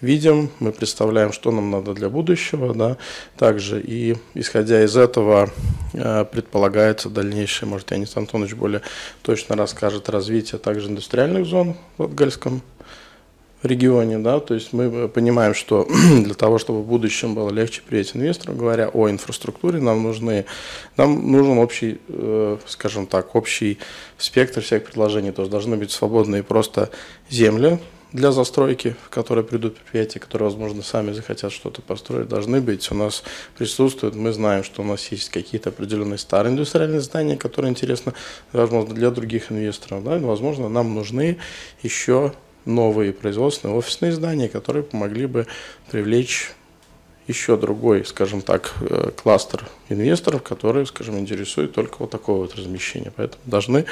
видим, 0.00 0.50
мы 0.60 0.72
представляем, 0.72 1.32
что 1.32 1.50
нам 1.50 1.70
надо 1.70 1.94
для 1.94 2.08
будущего, 2.08 2.74
да, 2.74 2.96
также 3.36 3.80
и 3.80 4.16
исходя 4.34 4.84
из 4.84 4.96
этого 4.96 5.50
э, 5.92 6.24
предполагается 6.24 7.08
дальнейшее, 7.08 7.68
может, 7.68 7.90
Янис 7.90 8.16
Антонович 8.16 8.54
более 8.54 8.82
точно 9.22 9.56
расскажет, 9.56 10.08
развитие 10.08 10.58
также 10.58 10.88
индустриальных 10.88 11.46
зон 11.46 11.76
в 11.96 12.02
Латгальском 12.02 12.62
регионе, 13.62 14.18
да, 14.18 14.38
то 14.38 14.54
есть 14.54 14.72
мы 14.72 15.08
понимаем, 15.08 15.54
что 15.54 15.88
для 16.24 16.34
того, 16.34 16.58
чтобы 16.58 16.82
в 16.82 16.86
будущем 16.86 17.34
было 17.34 17.50
легче 17.50 17.82
приехать 17.82 18.16
инвестору, 18.16 18.54
говоря 18.54 18.88
о 18.88 19.10
инфраструктуре, 19.10 19.80
нам 19.80 20.02
нужны, 20.02 20.44
нам 20.96 21.32
нужен 21.32 21.58
общий, 21.58 21.98
э, 22.08 22.58
скажем 22.66 23.06
так, 23.06 23.34
общий 23.34 23.78
спектр 24.16 24.60
всех 24.60 24.84
предложений, 24.84 25.32
то 25.32 25.42
есть 25.42 25.50
должны 25.50 25.76
быть 25.76 25.90
свободные 25.90 26.42
просто 26.42 26.90
земли, 27.30 27.78
для 28.12 28.32
застройки, 28.32 28.96
которые 29.10 29.44
придут 29.44 29.76
предприятия, 29.76 30.18
которые, 30.18 30.48
возможно, 30.48 30.82
сами 30.82 31.12
захотят 31.12 31.52
что-то 31.52 31.82
построить, 31.82 32.28
должны 32.28 32.60
быть. 32.60 32.90
У 32.90 32.94
нас 32.94 33.22
присутствуют, 33.56 34.14
мы 34.14 34.32
знаем, 34.32 34.64
что 34.64 34.82
у 34.82 34.84
нас 34.84 35.06
есть 35.12 35.28
какие-то 35.30 35.68
определенные 35.68 36.18
старые 36.18 36.52
индустриальные 36.52 37.00
здания, 37.00 37.36
которые 37.36 37.70
интересны, 37.70 38.14
возможно, 38.52 38.94
для 38.94 39.10
других 39.10 39.52
инвесторов. 39.52 40.04
Да? 40.04 40.18
Возможно, 40.18 40.68
нам 40.68 40.94
нужны 40.94 41.38
еще 41.82 42.32
новые 42.64 43.12
производственные 43.12 43.76
офисные 43.76 44.12
здания, 44.12 44.48
которые 44.48 44.82
помогли 44.82 45.26
бы 45.26 45.46
привлечь 45.90 46.52
еще 47.26 47.58
другой, 47.58 48.06
скажем 48.06 48.40
так, 48.40 48.72
э, 48.80 49.10
кластер 49.14 49.68
инвесторов, 49.90 50.42
которые, 50.42 50.86
скажем, 50.86 51.18
интересуют 51.18 51.74
только 51.74 51.96
вот 51.98 52.10
такого 52.10 52.38
вот 52.38 52.54
размещения. 52.54 53.12
Поэтому 53.14 53.42
должны 53.44 53.84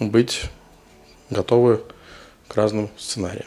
быть 0.00 0.42
готовы 1.30 1.82
к 2.48 2.56
разным 2.56 2.90
сценариям. 2.98 3.46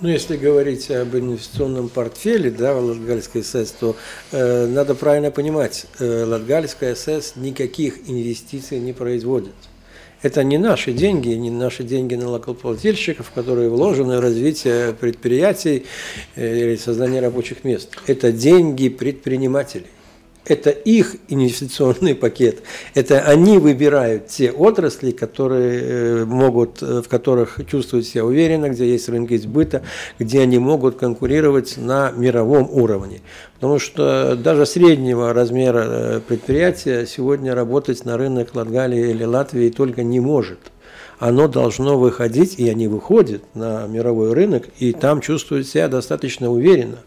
Ну, 0.00 0.08
если 0.08 0.36
говорить 0.36 0.90
об 0.90 1.14
инвестиционном 1.14 1.88
портфеле, 1.88 2.50
да, 2.50 2.74
в 2.74 2.84
Латгальской 2.84 3.44
СС, 3.44 3.70
то 3.78 3.94
э, 4.32 4.66
надо 4.66 4.96
правильно 4.96 5.30
понимать, 5.30 5.86
э, 6.00 6.24
Латгальская 6.24 6.96
СС 6.96 7.36
никаких 7.36 8.08
инвестиций 8.08 8.80
не 8.80 8.92
производит. 8.92 9.54
Это 10.20 10.42
не 10.42 10.58
наши 10.58 10.92
деньги, 10.92 11.28
не 11.28 11.50
наши 11.50 11.84
деньги 11.84 12.16
налогоплательщиков, 12.16 13.30
которые 13.30 13.68
вложены 13.68 14.16
в 14.16 14.20
развитие 14.20 14.94
предприятий 14.94 15.86
э, 16.34 16.58
или 16.58 16.76
создание 16.76 17.20
рабочих 17.20 17.62
мест. 17.62 17.90
Это 18.08 18.32
деньги 18.32 18.88
предпринимателей. 18.88 19.86
Это 20.46 20.70
их 20.70 21.16
инвестиционный 21.28 22.14
пакет. 22.14 22.62
Это 22.94 23.20
они 23.20 23.58
выбирают 23.58 24.28
те 24.28 24.50
отрасли, 24.50 25.10
которые 25.10 25.80
э, 25.80 26.24
могут, 26.26 26.82
э, 26.82 27.00
в 27.00 27.08
которых 27.08 27.60
чувствуют 27.66 28.06
себя 28.06 28.26
уверенно, 28.26 28.68
где 28.68 28.86
есть 28.86 29.08
рынки 29.08 29.36
сбыта, 29.38 29.82
где 30.18 30.40
они 30.40 30.58
могут 30.58 30.96
конкурировать 30.96 31.76
на 31.78 32.10
мировом 32.10 32.68
уровне. 32.70 33.22
Потому 33.54 33.78
что 33.78 34.36
даже 34.36 34.66
среднего 34.66 35.32
размера 35.32 35.84
э, 35.86 36.20
предприятия 36.20 37.06
сегодня 37.06 37.54
работать 37.54 38.04
на 38.04 38.18
рынок 38.18 38.54
Латгалии 38.54 39.10
или 39.10 39.24
Латвии 39.24 39.70
только 39.70 40.02
не 40.02 40.20
может 40.20 40.58
оно 41.18 41.48
должно 41.48 41.98
выходить, 41.98 42.58
и 42.58 42.68
они 42.68 42.88
выходят 42.88 43.42
на 43.54 43.86
мировой 43.86 44.32
рынок, 44.32 44.64
и 44.78 44.92
там 44.92 45.20
чувствуют 45.20 45.66
себя 45.66 45.88
достаточно 45.88 46.50
уверенно, 46.50 46.98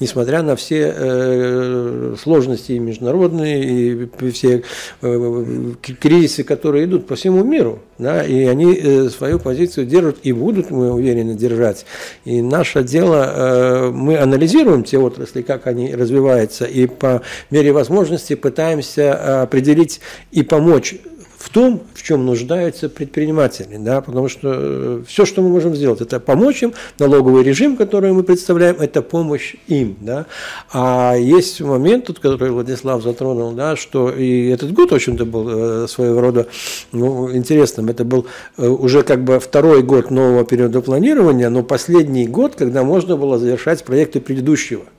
несмотря 0.00 0.42
на 0.42 0.56
все 0.56 0.92
э, 0.94 2.16
сложности 2.20 2.72
международные, 2.72 3.64
и 3.64 4.30
все 4.32 4.62
э, 5.00 5.72
кризисы, 6.00 6.44
которые 6.44 6.84
идут 6.84 7.06
по 7.06 7.16
всему 7.16 7.44
миру. 7.44 7.80
Да, 7.98 8.24
и 8.24 8.46
они 8.46 8.74
э, 8.74 9.08
свою 9.10 9.38
позицию 9.38 9.86
держат 9.86 10.16
и 10.24 10.32
будут, 10.32 10.70
мы 10.70 10.92
уверены, 10.92 11.34
держать. 11.34 11.86
И 12.24 12.42
наше 12.42 12.82
дело, 12.82 13.32
э, 13.32 13.90
мы 13.90 14.18
анализируем 14.18 14.82
те 14.82 14.98
отрасли, 14.98 15.42
как 15.42 15.68
они 15.68 15.94
развиваются, 15.94 16.64
и 16.64 16.86
по 16.86 17.22
мере 17.50 17.70
возможности 17.72 18.34
пытаемся 18.34 19.42
определить 19.42 20.00
и 20.32 20.42
помочь 20.42 20.96
в 21.42 21.48
том, 21.48 21.82
в 21.94 22.02
чем 22.04 22.24
нуждаются 22.24 22.88
предприниматели, 22.88 23.76
да, 23.76 24.00
потому 24.00 24.28
что 24.28 24.52
э, 24.54 25.02
все, 25.08 25.24
что 25.24 25.42
мы 25.42 25.48
можем 25.48 25.74
сделать, 25.74 26.00
это 26.00 26.20
помочь 26.20 26.62
им, 26.62 26.72
налоговый 27.00 27.42
режим, 27.42 27.76
который 27.76 28.12
мы 28.12 28.22
представляем, 28.22 28.76
это 28.78 29.02
помощь 29.02 29.56
им, 29.66 29.96
да, 30.00 30.26
а 30.72 31.16
есть 31.16 31.60
момент, 31.60 32.06
тут, 32.06 32.20
который 32.20 32.52
Владислав 32.52 33.02
затронул, 33.02 33.52
да, 33.52 33.74
что 33.74 34.10
и 34.10 34.50
этот 34.50 34.72
год, 34.72 34.92
в 34.92 34.94
общем-то, 34.94 35.24
был 35.24 35.48
э, 35.48 35.88
своего 35.88 36.20
рода 36.20 36.46
ну, 36.92 37.34
интересным, 37.34 37.88
это 37.88 38.04
был 38.04 38.26
э, 38.56 38.68
уже 38.68 39.02
как 39.02 39.24
бы 39.24 39.40
второй 39.40 39.82
год 39.82 40.12
нового 40.12 40.44
периода 40.44 40.80
планирования, 40.80 41.50
но 41.50 41.64
последний 41.64 42.28
год, 42.28 42.54
когда 42.54 42.84
можно 42.84 43.16
было 43.16 43.38
завершать 43.38 43.82
проекты 43.82 44.20
предыдущего– 44.20 44.84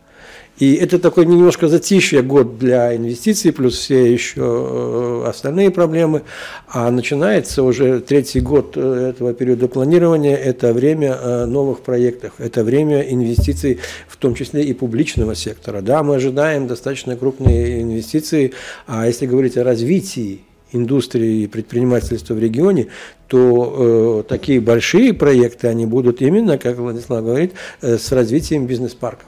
и 0.64 0.76
это 0.76 0.98
такой 0.98 1.26
немножко 1.26 1.68
затишье 1.68 2.22
год 2.22 2.58
для 2.58 2.96
инвестиций, 2.96 3.52
плюс 3.52 3.78
все 3.78 4.14
еще 4.14 4.42
э, 4.42 5.26
остальные 5.28 5.72
проблемы. 5.72 6.22
А 6.70 6.90
начинается 6.90 7.64
уже 7.64 8.00
третий 8.00 8.40
год 8.40 8.78
э, 8.78 9.10
этого 9.10 9.34
периода 9.34 9.68
планирования, 9.68 10.38
это 10.38 10.72
время 10.72 11.18
э, 11.22 11.46
новых 11.48 11.82
проектов, 11.82 12.32
это 12.38 12.64
время 12.64 13.02
инвестиций, 13.02 13.80
в 14.08 14.16
том 14.16 14.36
числе 14.36 14.64
и 14.64 14.74
публичного 14.74 15.36
сектора. 15.36 15.82
Да, 15.82 16.02
мы 16.02 16.16
ожидаем 16.16 16.68
достаточно 16.68 17.18
крупные 17.18 17.82
инвестиции, 17.82 18.54
а 18.88 19.06
если 19.08 19.26
говорить 19.26 19.58
о 19.58 19.66
развитии 19.66 20.44
индустрии 20.72 21.44
и 21.44 21.48
предпринимательства 21.48 22.36
в 22.36 22.40
регионе, 22.40 22.88
то 23.28 24.24
э, 24.24 24.30
такие 24.30 24.62
большие 24.62 25.14
проекты, 25.14 25.68
они 25.68 25.86
будут 25.86 26.22
именно, 26.22 26.58
как 26.58 26.78
Владислав 26.78 27.22
говорит, 27.22 27.52
э, 27.82 27.98
с 27.98 28.14
развитием 28.14 28.66
бизнес-парков. 28.66 29.28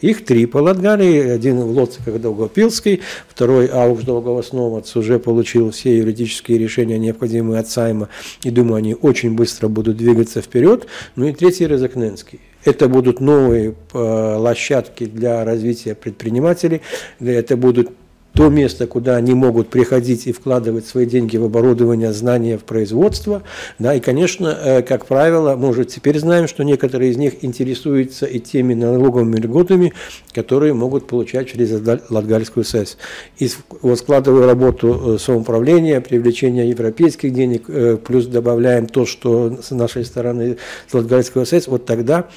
Их 0.00 0.24
три 0.24 0.46
по 0.46 0.58
Латгалии, 0.58 1.28
один 1.28 1.60
в 1.60 1.70
Лоциках 1.76 2.20
Долгопилский, 2.20 3.00
второй 3.28 3.66
Ауш 3.66 4.02
Долговосновац 4.04 4.96
уже 4.96 5.18
получил 5.18 5.70
все 5.70 5.98
юридические 5.98 6.58
решения, 6.58 6.98
необходимые 6.98 7.60
от 7.60 7.68
Сайма, 7.68 8.08
и 8.42 8.50
думаю, 8.50 8.76
они 8.76 8.94
очень 8.94 9.34
быстро 9.34 9.68
будут 9.68 9.96
двигаться 9.96 10.40
вперед. 10.40 10.86
Ну 11.16 11.26
и 11.26 11.32
третий 11.32 11.66
Резакненский. 11.66 12.40
Это 12.64 12.88
будут 12.88 13.20
новые 13.20 13.70
э, 13.70 13.72
площадки 13.92 15.06
для 15.06 15.44
развития 15.44 15.94
предпринимателей, 15.94 16.82
это 17.18 17.56
будут 17.56 17.90
то 18.32 18.48
место, 18.48 18.86
куда 18.86 19.16
они 19.16 19.34
могут 19.34 19.68
приходить 19.68 20.26
и 20.26 20.32
вкладывать 20.32 20.86
свои 20.86 21.06
деньги 21.06 21.36
в 21.36 21.44
оборудование, 21.44 22.12
знания, 22.12 22.58
в 22.58 22.64
производство. 22.64 23.42
Да, 23.78 23.94
и, 23.94 24.00
конечно, 24.00 24.48
э, 24.48 24.82
как 24.82 25.06
правило, 25.06 25.56
мы 25.56 25.68
уже 25.68 25.84
теперь 25.84 26.18
знаем, 26.18 26.46
что 26.46 26.62
некоторые 26.62 27.10
из 27.10 27.16
них 27.16 27.44
интересуются 27.44 28.26
и 28.26 28.38
теми 28.38 28.74
налоговыми 28.74 29.36
льготами, 29.36 29.92
которые 30.32 30.74
могут 30.74 31.06
получать 31.06 31.50
через 31.50 31.72
Латгальскую 32.08 32.64
СЭС. 32.64 32.98
И 33.38 33.50
вот 33.82 33.98
складывая 33.98 34.46
работу 34.46 35.14
э, 35.14 35.18
самоуправления, 35.18 36.00
привлечение 36.00 36.68
европейских 36.68 37.32
денег, 37.32 37.64
э, 37.68 37.96
плюс 37.96 38.26
добавляем 38.26 38.86
то, 38.86 39.06
что 39.06 39.58
с 39.62 39.70
нашей 39.70 40.04
стороны 40.04 40.56
с 40.88 40.94
Латгальского 40.94 41.44
СЭС, 41.44 41.66
вот 41.66 41.84
тогда 41.84 42.28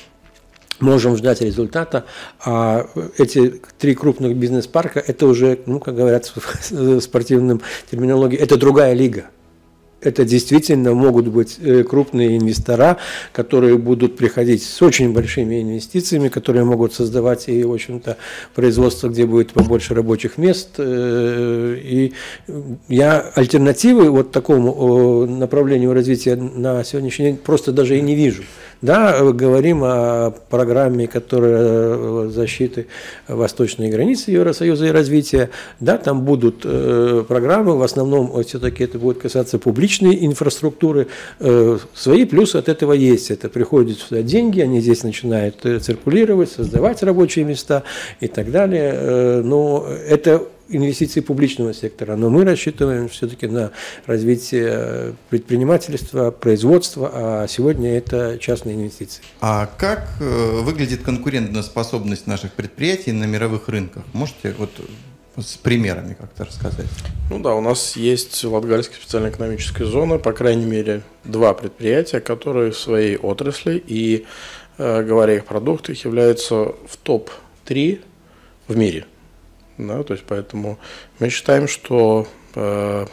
можем 0.84 1.18
ждать 1.18 1.42
результата. 1.42 2.06
А 2.44 2.86
эти 3.18 3.62
три 3.80 3.96
крупных 3.96 4.36
бизнес-парка, 4.36 5.00
это 5.00 5.26
уже, 5.26 5.60
ну, 5.66 5.80
как 5.80 5.96
говорят 5.96 6.32
в 6.36 7.00
спортивном 7.02 7.62
терминологии, 7.90 8.38
это 8.38 8.58
другая 8.58 8.94
лига 8.94 9.26
это 10.04 10.26
действительно 10.26 10.94
могут 10.94 11.28
быть 11.28 11.58
э, 11.60 11.84
крупные 11.84 12.38
инвестора, 12.38 12.98
которые 13.32 13.78
будут 13.78 14.18
приходить 14.18 14.64
с 14.64 14.82
очень 14.82 15.14
большими 15.14 15.62
инвестициями, 15.62 16.28
которые 16.28 16.66
могут 16.66 16.94
создавать 16.94 17.48
и, 17.48 17.64
в 17.64 17.72
общем-то, 17.72 18.18
производство, 18.54 19.10
где 19.10 19.26
будет 19.26 19.54
побольше 19.54 19.94
рабочих 19.94 20.38
мест. 20.38 20.76
Э, 20.78 21.78
и 21.82 22.14
я 22.90 23.20
альтернативы 23.36 24.10
вот 24.12 24.32
такому 24.32 25.26
направлению 25.26 25.94
развития 25.94 26.36
на 26.36 26.84
сегодняшний 26.84 27.26
день 27.26 27.38
просто 27.38 27.72
даже 27.72 27.98
и 27.98 28.02
не 28.02 28.16
вижу. 28.16 28.44
Да, 28.84 29.20
говорим 29.32 29.84
о 29.84 30.32
программе, 30.50 31.08
которая 31.08 31.64
э, 31.64 32.30
защиты 32.32 32.88
восточной 33.28 33.90
границы 33.90 34.32
Евросоюза 34.32 34.86
и 34.88 34.92
развития. 34.92 35.50
Да, 35.80 35.98
там 35.98 36.22
будут 36.22 36.62
программы, 37.28 37.78
в 37.78 37.84
основном 37.84 38.44
все-таки 38.44 38.84
это 38.84 39.00
будет 39.00 39.18
касаться 39.20 39.58
публичных 39.58 39.94
личной 39.94 40.26
инфраструктуры. 40.26 41.08
Э, 41.40 41.78
свои 41.94 42.26
плюсы 42.26 42.58
от 42.58 42.70
этого 42.70 42.94
есть. 42.94 43.32
Это 43.32 43.50
приходят 43.50 44.00
сюда 44.00 44.22
деньги, 44.22 44.62
они 44.62 44.82
здесь 44.82 45.04
начинают 45.04 45.66
э, 45.66 45.80
циркулировать, 45.80 46.52
создавать 46.52 47.04
рабочие 47.04 47.46
места 47.46 47.84
и 48.20 48.28
так 48.28 48.52
далее. 48.52 48.94
Э, 48.96 49.42
но 49.44 49.86
это 50.08 50.44
инвестиции 50.76 51.22
публичного 51.22 51.74
сектора, 51.74 52.16
но 52.16 52.30
мы 52.30 52.44
рассчитываем 52.44 53.10
все-таки 53.10 53.48
на 53.48 53.72
развитие 54.06 55.16
предпринимательства, 55.30 56.32
производства, 56.32 57.12
а 57.14 57.48
сегодня 57.48 57.98
это 57.98 58.38
частные 58.40 58.76
инвестиции. 58.76 59.24
А 59.42 59.70
как 59.78 60.08
выглядит 60.20 61.04
конкурентоспособность 61.04 62.28
наших 62.28 62.54
предприятий 62.54 63.12
на 63.12 63.26
мировых 63.26 63.70
рынках? 63.70 64.04
Можете 64.14 64.56
вот 64.58 64.72
с 65.38 65.58
примерами 65.58 66.14
как-то 66.14 66.46
рассказать? 66.46 66.86
Ну 67.30 67.40
да, 67.40 67.56
у 67.56 67.62
нас 67.62 67.96
есть 67.96 68.44
Латгальская 68.44 68.98
специальная 68.98 69.32
экономическая 69.32 69.86
зона, 69.86 70.18
по 70.18 70.32
крайней 70.34 70.66
мере, 70.66 71.02
два 71.24 71.54
предприятия, 71.54 72.20
которые 72.20 72.72
в 72.72 72.78
своей 72.78 73.18
отрасли 73.18 73.84
и, 73.86 74.26
э, 74.78 75.04
говоря 75.04 75.34
о 75.34 75.36
их 75.38 75.46
продуктах, 75.46 76.04
являются 76.06 76.56
в 76.56 76.98
топ-3 77.02 78.02
в 78.68 78.78
мире. 78.78 79.06
Да, 79.78 80.04
то 80.04 80.14
есть 80.14 80.26
поэтому 80.28 80.78
мы 81.20 81.30
считаем, 81.30 81.68
что 81.68 82.28
э, 82.56 83.06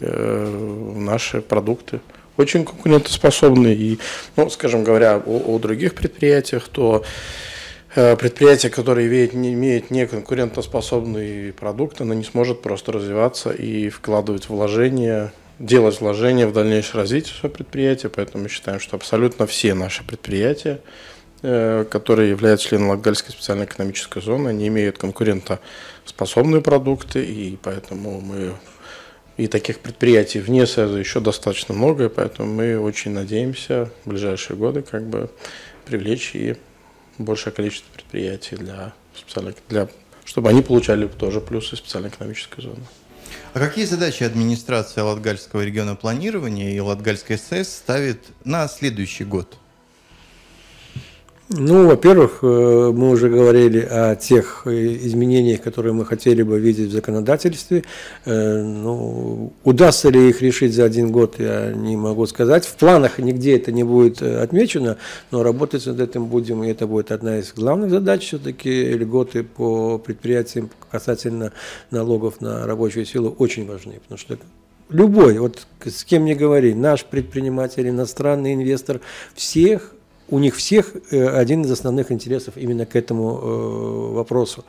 э, 0.00 0.92
наши 0.96 1.42
продукты 1.42 2.00
очень 2.36 2.64
конкурентоспособны. 2.64 3.74
И, 3.74 3.98
ну, 4.36 4.50
скажем, 4.50 4.84
говоря 4.84 5.16
о, 5.16 5.54
о 5.54 5.58
других 5.58 5.94
предприятиях, 5.94 6.68
то 6.68 7.04
Э, 7.96 8.14
предприятие, 8.14 8.70
которое 8.70 9.06
имеет, 9.06 9.32
не 9.32 9.54
имеет 9.54 9.90
неконкурентоспособный 9.90 11.54
продукт, 11.54 11.98
оно 12.02 12.12
не 12.12 12.24
сможет 12.24 12.60
просто 12.60 12.92
развиваться 12.92 13.50
и 13.50 13.88
вкладывать 13.88 14.50
вложения, 14.50 15.32
делать 15.58 16.02
вложения 16.02 16.46
в 16.46 16.52
дальнейшее 16.52 17.00
развитие 17.00 17.34
своего 17.34 17.56
предприятия. 17.56 18.10
Поэтому 18.10 18.44
мы 18.44 18.48
считаем, 18.50 18.80
что 18.80 18.96
абсолютно 18.96 19.46
все 19.46 19.72
наши 19.72 20.04
предприятия, 20.04 20.80
которые 21.90 22.30
являются 22.30 22.68
членами 22.68 22.90
Латгальской 22.90 23.32
специальной 23.32 23.66
экономической 23.66 24.20
зоны, 24.20 24.48
они 24.48 24.66
имеют 24.68 24.98
конкурентоспособные 24.98 26.60
продукты, 26.60 27.24
и 27.24 27.56
поэтому 27.62 28.20
мы 28.20 28.54
и 29.36 29.46
таких 29.46 29.80
предприятий 29.80 30.40
вне 30.40 30.66
Союза 30.66 30.98
еще 30.98 31.20
достаточно 31.20 31.74
много, 31.74 32.06
и 32.06 32.08
поэтому 32.08 32.52
мы 32.52 32.78
очень 32.80 33.12
надеемся 33.12 33.90
в 34.04 34.10
ближайшие 34.10 34.56
годы 34.56 34.82
как 34.82 35.04
бы 35.06 35.30
привлечь 35.84 36.34
и 36.34 36.56
большее 37.18 37.52
количество 37.52 37.92
предприятий 37.92 38.56
для 38.56 38.94
для, 39.68 39.88
чтобы 40.24 40.48
они 40.48 40.62
получали 40.62 41.06
тоже 41.06 41.40
плюсы 41.40 41.76
специальной 41.76 42.10
экономической 42.10 42.62
зоны. 42.62 42.82
А 43.54 43.58
какие 43.58 43.84
задачи 43.84 44.22
администрация 44.24 45.04
Латгальского 45.04 45.62
региона 45.62 45.96
планирования 45.96 46.72
и 46.72 46.80
Латгальской 46.80 47.38
СС 47.38 47.68
ставит 47.68 48.20
на 48.44 48.68
следующий 48.68 49.24
год? 49.24 49.56
Ну, 51.48 51.86
во-первых, 51.86 52.40
э, 52.42 52.92
мы 52.92 53.10
уже 53.10 53.28
говорили 53.28 53.78
о 53.78 54.16
тех 54.16 54.62
э, 54.64 54.96
изменениях, 55.06 55.60
которые 55.60 55.92
мы 55.92 56.04
хотели 56.04 56.42
бы 56.42 56.58
видеть 56.58 56.88
в 56.88 56.92
законодательстве. 56.92 57.84
Э, 58.24 58.62
ну, 58.62 59.52
удастся 59.62 60.08
ли 60.08 60.28
их 60.28 60.42
решить 60.42 60.74
за 60.74 60.84
один 60.84 61.12
год, 61.12 61.36
я 61.38 61.72
не 61.72 61.96
могу 61.96 62.26
сказать. 62.26 62.66
В 62.66 62.74
планах 62.74 63.20
нигде 63.20 63.54
это 63.54 63.70
не 63.70 63.84
будет 63.84 64.22
отмечено, 64.22 64.96
но 65.30 65.44
работать 65.44 65.86
над 65.86 66.00
этим 66.00 66.26
будем, 66.26 66.64
и 66.64 66.68
это 66.68 66.88
будет 66.88 67.12
одна 67.12 67.38
из 67.38 67.52
главных 67.52 67.90
задач. 67.90 68.26
Все-таки 68.26 68.94
льготы 68.94 69.44
по 69.44 69.98
предприятиям 69.98 70.68
касательно 70.90 71.52
налогов 71.92 72.40
на 72.40 72.66
рабочую 72.66 73.06
силу 73.06 73.30
очень 73.38 73.68
важны, 73.68 74.00
потому 74.00 74.18
что 74.18 74.36
любой, 74.88 75.38
вот 75.38 75.64
с 75.84 76.02
кем 76.02 76.24
не 76.24 76.34
говори, 76.34 76.74
наш 76.74 77.04
предприниматель, 77.04 77.88
иностранный 77.88 78.54
инвестор, 78.54 79.00
всех 79.36 79.92
у 80.28 80.38
них 80.38 80.56
всех 80.56 80.92
э, 81.10 81.28
один 81.28 81.62
из 81.62 81.70
основных 81.70 82.10
интересов 82.10 82.56
именно 82.56 82.86
к 82.86 82.96
этому 82.96 83.38
э, 83.38 84.14
вопросу. 84.14 84.64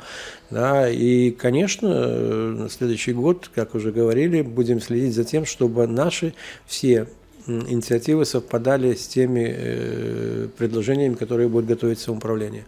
Да, 0.51 0.89
и, 0.89 1.31
конечно, 1.31 1.87
э, 1.87 2.55
на 2.59 2.69
следующий 2.69 3.13
год, 3.13 3.49
как 3.53 3.75
уже 3.75 3.91
говорили, 3.91 4.41
будем 4.41 4.79
следить 4.81 5.15
за 5.15 5.23
тем, 5.23 5.45
чтобы 5.45 5.87
наши 5.87 6.33
все 6.65 7.07
инициативы 7.47 8.25
совпадали 8.25 8.93
с 8.93 9.07
теми 9.07 10.49
предложениями, 10.57 11.13
которые 11.13 11.47
будет 11.47 11.65
готовить 11.65 11.97
самоуправление. 11.97 12.65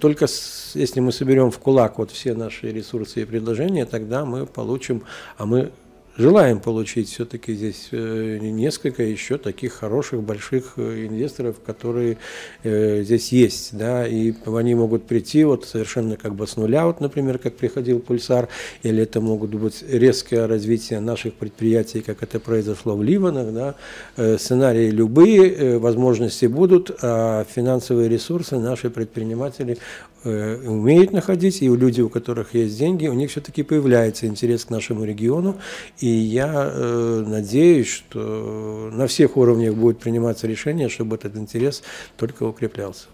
Только 0.00 0.26
если 0.74 0.98
мы 0.98 1.12
соберем 1.12 1.52
в 1.52 1.58
кулак 1.60 1.98
вот 1.98 2.10
все 2.10 2.34
наши 2.34 2.72
ресурсы 2.72 3.22
и 3.22 3.24
предложения, 3.24 3.86
тогда 3.86 4.24
мы 4.24 4.46
получим, 4.46 5.04
а 5.38 5.46
мы 5.46 5.70
желаем 6.16 6.60
получить 6.60 7.08
все-таки 7.08 7.54
здесь 7.54 7.88
э, 7.92 8.38
несколько 8.40 9.02
еще 9.02 9.38
таких 9.38 9.72
хороших 9.72 10.22
больших 10.22 10.74
э, 10.76 11.06
инвесторов, 11.06 11.56
которые 11.64 12.18
э, 12.62 13.02
здесь 13.02 13.32
есть, 13.32 13.76
да, 13.76 14.06
и 14.06 14.34
они 14.46 14.74
могут 14.74 15.06
прийти 15.06 15.44
вот 15.44 15.64
совершенно 15.66 16.16
как 16.16 16.34
бы 16.34 16.46
с 16.46 16.56
нуля, 16.56 16.86
вот, 16.86 17.00
например, 17.00 17.38
как 17.38 17.56
приходил 17.56 18.00
Пульсар, 18.00 18.48
или 18.82 19.02
это 19.02 19.20
могут 19.20 19.54
быть 19.54 19.82
резкое 19.88 20.46
развитие 20.46 21.00
наших 21.00 21.34
предприятий, 21.34 22.00
как 22.00 22.22
это 22.22 22.40
произошло 22.40 22.96
в 22.96 23.02
Ливанах, 23.02 23.52
да, 23.52 24.38
сценарии 24.38 24.90
любые, 24.90 25.78
возможности 25.78 26.46
будут, 26.46 26.90
а 27.02 27.44
финансовые 27.44 28.08
ресурсы 28.08 28.58
наши 28.58 28.90
предприниматели 28.90 29.78
умеют 30.24 31.12
находить, 31.12 31.62
и 31.62 31.70
у 31.70 31.76
людей, 31.76 32.02
у 32.02 32.10
которых 32.10 32.54
есть 32.54 32.78
деньги, 32.78 33.06
у 33.06 33.14
них 33.14 33.30
все-таки 33.30 33.62
появляется 33.62 34.26
интерес 34.26 34.66
к 34.66 34.70
нашему 34.70 35.04
региону, 35.04 35.56
и 36.00 36.08
я 36.08 36.70
э, 36.72 37.24
надеюсь, 37.26 37.88
что 37.88 38.90
на 38.92 39.06
всех 39.06 39.36
уровнях 39.36 39.74
будет 39.74 39.98
приниматься 39.98 40.46
решение, 40.46 40.88
чтобы 40.88 41.16
этот 41.16 41.36
интерес 41.36 41.82
только 42.16 42.44
укреплялся. 42.44 43.06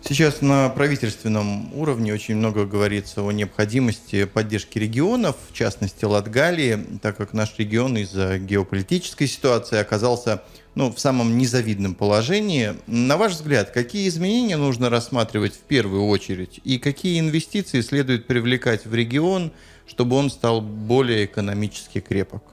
Сейчас 0.00 0.40
на 0.40 0.68
правительственном 0.70 1.74
уровне 1.74 2.14
очень 2.14 2.36
много 2.36 2.64
говорится 2.64 3.22
о 3.22 3.30
необходимости 3.32 4.24
поддержки 4.24 4.78
регионов, 4.78 5.36
в 5.50 5.52
частности 5.52 6.04
Латгалии, 6.04 6.86
так 7.02 7.16
как 7.16 7.34
наш 7.34 7.58
регион 7.58 7.98
из-за 7.98 8.38
геополитической 8.38 9.26
ситуации 9.26 9.76
оказался 9.76 10.42
ну, 10.78 10.92
в 10.92 11.00
самом 11.00 11.36
незавидном 11.38 11.96
положении. 11.96 12.76
На 12.86 13.16
ваш 13.16 13.32
взгляд, 13.32 13.72
какие 13.72 14.06
изменения 14.06 14.56
нужно 14.56 14.90
рассматривать 14.90 15.54
в 15.54 15.62
первую 15.62 16.06
очередь 16.06 16.60
и 16.62 16.78
какие 16.78 17.18
инвестиции 17.18 17.80
следует 17.80 18.28
привлекать 18.28 18.86
в 18.86 18.94
регион, 18.94 19.50
чтобы 19.88 20.14
он 20.14 20.30
стал 20.30 20.60
более 20.60 21.24
экономически 21.24 21.98
крепок? 21.98 22.44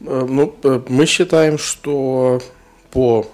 Э, 0.00 0.26
ну, 0.28 0.56
э, 0.64 0.82
мы 0.88 1.06
считаем, 1.06 1.56
что 1.56 2.42
по 2.90 3.30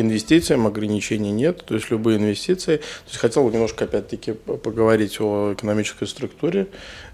инвестициям 0.00 0.66
ограничений 0.66 1.30
нет, 1.30 1.64
то 1.64 1.74
есть 1.74 1.90
любые 1.90 2.18
инвестиции. 2.18 2.76
То 2.76 2.82
есть 3.06 3.18
хотел 3.18 3.44
бы 3.44 3.52
немножко 3.52 3.84
опять-таки 3.84 4.32
поговорить 4.32 5.20
о 5.20 5.54
экономической 5.54 6.06
структуре 6.06 6.68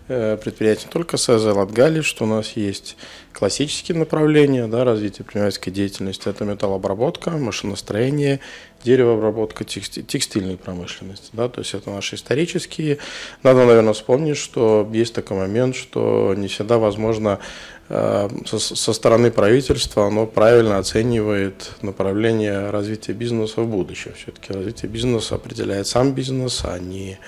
э, 0.09 0.37
предприятий, 0.37 0.87
не 0.87 0.93
только 0.93 1.17
СЭЗ 1.17 1.45
Латгали, 1.55 2.01
что 2.01 2.25
у 2.25 2.27
нас 2.27 2.53
есть 2.57 2.97
классические 3.33 3.99
направления 3.99 4.67
да, 4.67 4.85
развития 4.85 5.25
предпринимательской 5.25 5.71
деятельности. 5.71 6.29
Это 6.29 6.45
металлообработка, 6.45 7.31
машиностроение, 7.31 8.41
деревообработка, 8.85 9.65
текстильная 9.65 10.57
промышленность. 10.57 11.31
Да, 11.33 11.49
то 11.49 11.61
есть 11.61 11.75
это 11.75 11.91
наши 11.91 12.17
исторические. 12.17 12.99
Надо, 13.43 13.65
наверное, 13.67 13.93
вспомнить, 13.95 14.37
что 14.37 14.89
есть 14.93 15.15
такой 15.15 15.39
момент, 15.39 15.75
что 15.75 16.35
не 16.37 16.49
всегда 16.49 16.79
возможно 16.79 17.41
со, 17.89 18.59
со 18.59 18.93
стороны 18.93 19.31
правительства 19.31 20.07
оно 20.07 20.27
правильно 20.27 20.79
оценивает 20.79 21.73
направление 21.83 22.71
развития 22.71 23.13
бизнеса 23.13 23.61
в 23.61 23.69
будущем. 23.69 24.13
Все-таки 24.17 24.53
развитие 24.53 24.91
бизнеса 24.91 25.35
определяет 25.35 25.87
сам 25.87 26.13
бизнес, 26.13 26.63
а 26.65 26.79
не 26.79 27.19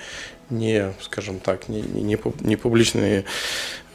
не, 0.49 0.93
скажем 1.01 1.39
так, 1.39 1.69
не, 1.69 1.81
не, 1.81 2.17
не 2.39 2.55
публичные, 2.55 3.25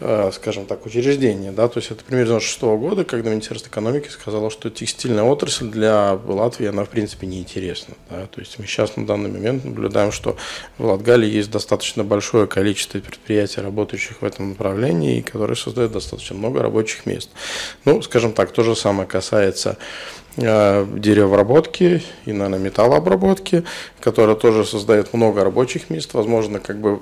э, 0.01 0.31
скажем 0.35 0.67
так, 0.67 0.85
учреждения. 0.85 1.51
Да? 1.53 1.69
То 1.69 1.79
есть 1.79 1.91
это 1.91 2.05
примерно 2.05 2.33
96 2.33 2.63
года, 2.63 3.05
когда 3.05 3.31
Министерство 3.31 3.69
экономики 3.69 4.09
сказало, 4.09 4.51
что 4.51 4.69
текстильная 4.71 5.25
отрасль 5.25 5.69
для 5.69 6.13
Латвии, 6.13 6.67
она 6.67 6.85
в 6.85 6.89
принципе 6.89 7.27
неинтересна. 7.27 7.95
Да? 8.11 8.27
То 8.27 8.41
есть 8.41 8.59
мы 8.59 8.67
сейчас 8.67 8.97
на 8.97 9.07
данный 9.07 9.31
момент 9.31 9.65
наблюдаем, 9.65 10.13
что 10.13 10.37
в 10.79 10.85
Латгалии 10.85 11.31
есть 11.31 11.51
достаточно 11.51 12.05
большое 12.05 12.47
количество 12.47 12.99
предприятий, 12.99 13.61
работающих 13.61 14.21
в 14.21 14.25
этом 14.25 14.51
направлении, 14.51 15.19
и 15.19 15.23
которые 15.23 15.57
создают 15.57 15.93
достаточно 15.93 16.37
много 16.37 16.63
рабочих 16.63 17.07
мест. 17.07 17.31
Ну, 17.85 18.03
скажем 18.03 18.33
так, 18.33 18.53
то 18.53 18.63
же 18.63 18.77
самое 18.77 19.09
касается 19.09 19.79
деревообработки 20.37 22.03
и 22.25 22.33
нанометаллообработки, 22.33 23.65
которая 24.01 24.35
тоже 24.35 24.65
создает 24.65 25.13
много 25.13 25.45
рабочих 25.45 25.91
мест. 25.91 26.15
Возможно, 26.15 26.59
как 26.59 26.81
бы 26.81 26.97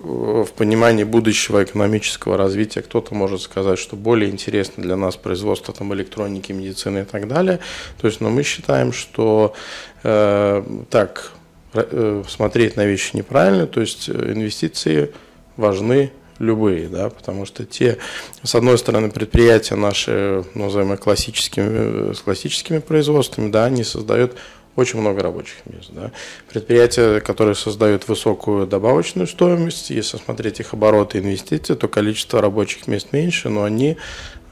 в 0.44 0.50
понимании 0.52 1.04
будущего 1.04 1.62
экономического 1.62 2.36
развития 2.36 2.82
кто-то 2.82 3.14
может 3.14 3.40
сказать, 3.42 3.78
что 3.78 3.94
более 3.94 4.30
интересно 4.30 4.82
для 4.82 4.96
нас 4.96 5.16
производство 5.16 5.72
там, 5.72 5.94
электроники, 5.94 6.50
медицины 6.50 7.00
и 7.00 7.04
так 7.04 7.28
далее. 7.28 7.60
То 8.00 8.08
есть, 8.08 8.20
но 8.20 8.30
мы 8.30 8.42
считаем, 8.42 8.92
что 8.92 9.54
э, 10.02 10.64
так 10.90 11.32
э, 11.74 12.24
смотреть 12.28 12.76
на 12.76 12.84
вещи 12.84 13.16
неправильно, 13.16 13.68
то 13.68 13.80
есть 13.80 14.08
э, 14.08 14.12
инвестиции 14.12 15.12
важны 15.56 16.10
любые, 16.40 16.88
да, 16.88 17.10
потому 17.10 17.46
что 17.46 17.64
те, 17.64 17.98
с 18.42 18.54
одной 18.54 18.78
стороны, 18.78 19.10
предприятия 19.10 19.76
наши, 19.76 20.44
назовем 20.54 20.94
их 20.94 21.00
классическими, 21.00 22.12
с 22.12 22.20
классическими 22.20 22.78
производствами, 22.78 23.50
да, 23.50 23.66
они 23.66 23.84
создают 23.84 24.36
очень 24.74 25.00
много 25.00 25.22
рабочих 25.22 25.56
мест. 25.66 25.90
Да. 25.90 26.10
Предприятия, 26.48 27.20
которые 27.20 27.54
создают 27.54 28.08
высокую 28.08 28.66
добавочную 28.66 29.26
стоимость, 29.26 29.90
если 29.90 30.16
смотреть 30.16 30.60
их 30.60 30.72
обороты 30.72 31.18
инвестиции, 31.18 31.74
то 31.74 31.86
количество 31.88 32.40
рабочих 32.40 32.86
мест 32.86 33.08
меньше, 33.12 33.48
но 33.48 33.64
они 33.64 33.98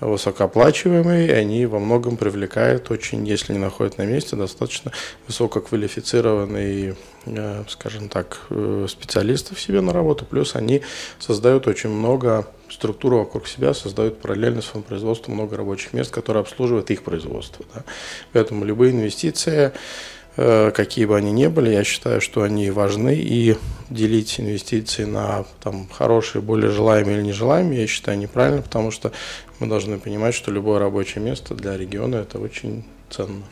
высокооплачиваемые, 0.00 1.28
и 1.28 1.30
они 1.32 1.66
во 1.66 1.78
многом 1.78 2.16
привлекают 2.16 2.90
очень, 2.90 3.26
если 3.26 3.52
не 3.52 3.58
находят 3.58 3.98
на 3.98 4.02
месте, 4.02 4.36
достаточно 4.36 4.92
высококвалифицированные, 5.26 6.96
э, 7.26 7.64
скажем 7.68 8.08
так, 8.08 8.40
э, 8.50 8.86
специалистов 8.88 9.60
себе 9.60 9.80
на 9.80 9.92
работу, 9.92 10.24
плюс 10.24 10.54
они 10.54 10.82
создают 11.18 11.66
очень 11.66 11.90
много 11.90 12.46
структуру 12.70 13.18
вокруг 13.18 13.48
себя, 13.48 13.74
создают 13.74 14.20
параллельно 14.20 14.62
своему 14.62 14.84
производству 14.84 15.32
много 15.32 15.56
рабочих 15.56 15.92
мест, 15.92 16.10
которые 16.10 16.42
обслуживают 16.42 16.90
их 16.90 17.02
производство. 17.02 17.64
Да. 17.74 17.84
Поэтому 18.32 18.64
любые 18.64 18.92
инвестиции, 18.92 19.72
какие 20.38 21.04
бы 21.04 21.16
они 21.16 21.32
ни 21.32 21.48
были, 21.48 21.70
я 21.70 21.82
считаю, 21.82 22.20
что 22.20 22.42
они 22.42 22.70
важны, 22.70 23.16
и 23.16 23.56
делить 23.90 24.38
инвестиции 24.38 25.04
на 25.04 25.44
там, 25.62 25.88
хорошие, 25.88 26.42
более 26.42 26.70
желаемые 26.70 27.18
или 27.18 27.26
нежелаемые, 27.26 27.80
я 27.80 27.86
считаю 27.88 28.18
неправильно, 28.18 28.62
потому 28.62 28.92
что 28.92 29.10
мы 29.58 29.66
должны 29.66 29.98
понимать, 29.98 30.34
что 30.34 30.52
любое 30.52 30.78
рабочее 30.78 31.24
место 31.24 31.54
для 31.54 31.76
региона– 31.76 32.16
это 32.16 32.38
очень 32.38 32.84
ценно. 33.10 33.42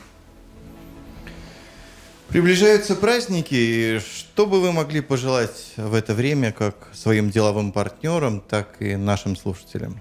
Приближаются 2.29 2.95
праздники. 2.95 3.99
Что 4.01 4.47
бы 4.47 4.61
вы 4.61 4.71
могли 4.73 5.01
пожелать 5.01 5.73
в 5.77 5.95
это 5.95 6.15
время 6.15 6.53
как 6.53 6.75
своим 6.93 7.31
деловым 7.31 7.73
партнерам, 7.73 8.43
так 8.47 8.77
и 8.81 8.97
нашим 8.97 9.37
слушателям? 9.37 10.01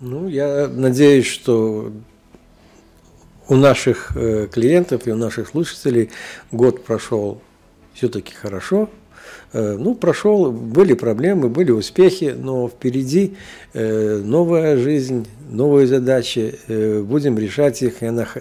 Ну, 0.00 0.28
я 0.28 0.68
надеюсь, 0.68 1.26
что 1.26 1.92
у 3.52 3.56
наших 3.56 4.12
э, 4.16 4.48
клиентов 4.50 5.06
и 5.06 5.12
у 5.12 5.16
наших 5.16 5.48
слушателей 5.48 6.10
год 6.52 6.84
прошел 6.84 7.42
все-таки 7.92 8.34
хорошо, 8.34 8.88
ну, 9.52 9.94
прошел, 9.94 10.50
были 10.50 10.94
проблемы, 10.94 11.48
были 11.48 11.70
успехи, 11.70 12.34
но 12.36 12.68
впереди 12.68 13.34
э, 13.74 14.22
новая 14.24 14.78
жизнь, 14.78 15.26
новые 15.50 15.86
задачи, 15.86 16.54
э, 16.68 17.02
будем 17.02 17.38
решать 17.38 17.82
их. 17.82 17.96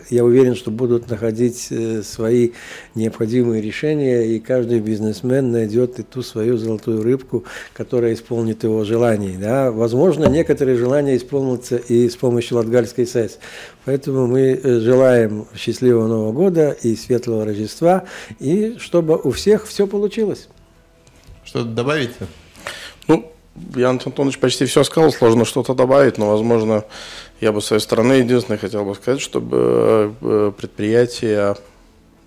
Я, 0.09 0.23
уверен, 0.23 0.55
что 0.55 0.71
будут 0.71 1.09
находить 1.09 1.69
свои 2.03 2.51
необходимые 2.95 3.61
решения, 3.61 4.23
и 4.23 4.39
каждый 4.39 4.79
бизнесмен 4.79 5.51
найдет 5.51 5.99
и 5.99 6.03
ту 6.03 6.21
свою 6.21 6.57
золотую 6.57 7.03
рыбку, 7.03 7.43
которая 7.73 8.13
исполнит 8.13 8.63
его 8.63 8.85
желания. 8.85 9.37
Да? 9.37 9.71
Возможно, 9.71 10.25
некоторые 10.25 10.77
желания 10.77 11.17
исполнятся 11.17 11.75
и 11.75 12.07
с 12.07 12.15
помощью 12.15 12.57
Латгальской 12.57 13.05
СЭС. 13.05 13.39
Поэтому 13.83 14.27
мы 14.27 14.59
желаем 14.63 15.45
счастливого 15.55 16.07
Нового 16.07 16.31
года 16.31 16.75
и 16.81 16.95
светлого 16.95 17.45
Рождества, 17.45 18.05
и 18.39 18.75
чтобы 18.77 19.19
у 19.21 19.31
всех 19.31 19.67
все 19.67 19.87
получилось. 19.87 20.47
Что-то 21.51 21.65
добавить? 21.65 22.11
Ну, 23.09 23.29
Ян 23.75 23.99
Антонович 24.05 24.39
почти 24.39 24.63
все 24.63 24.85
сказал, 24.85 25.11
сложно 25.11 25.43
что-то 25.43 25.73
добавить, 25.73 26.17
но, 26.17 26.29
возможно, 26.29 26.85
я 27.41 27.51
бы 27.51 27.61
с 27.61 27.65
своей 27.65 27.81
стороны 27.81 28.13
единственное 28.13 28.57
хотел 28.57 28.85
бы 28.85 28.95
сказать, 28.95 29.19
чтобы 29.19 30.15
э, 30.21 30.51
предприятия 30.57 31.57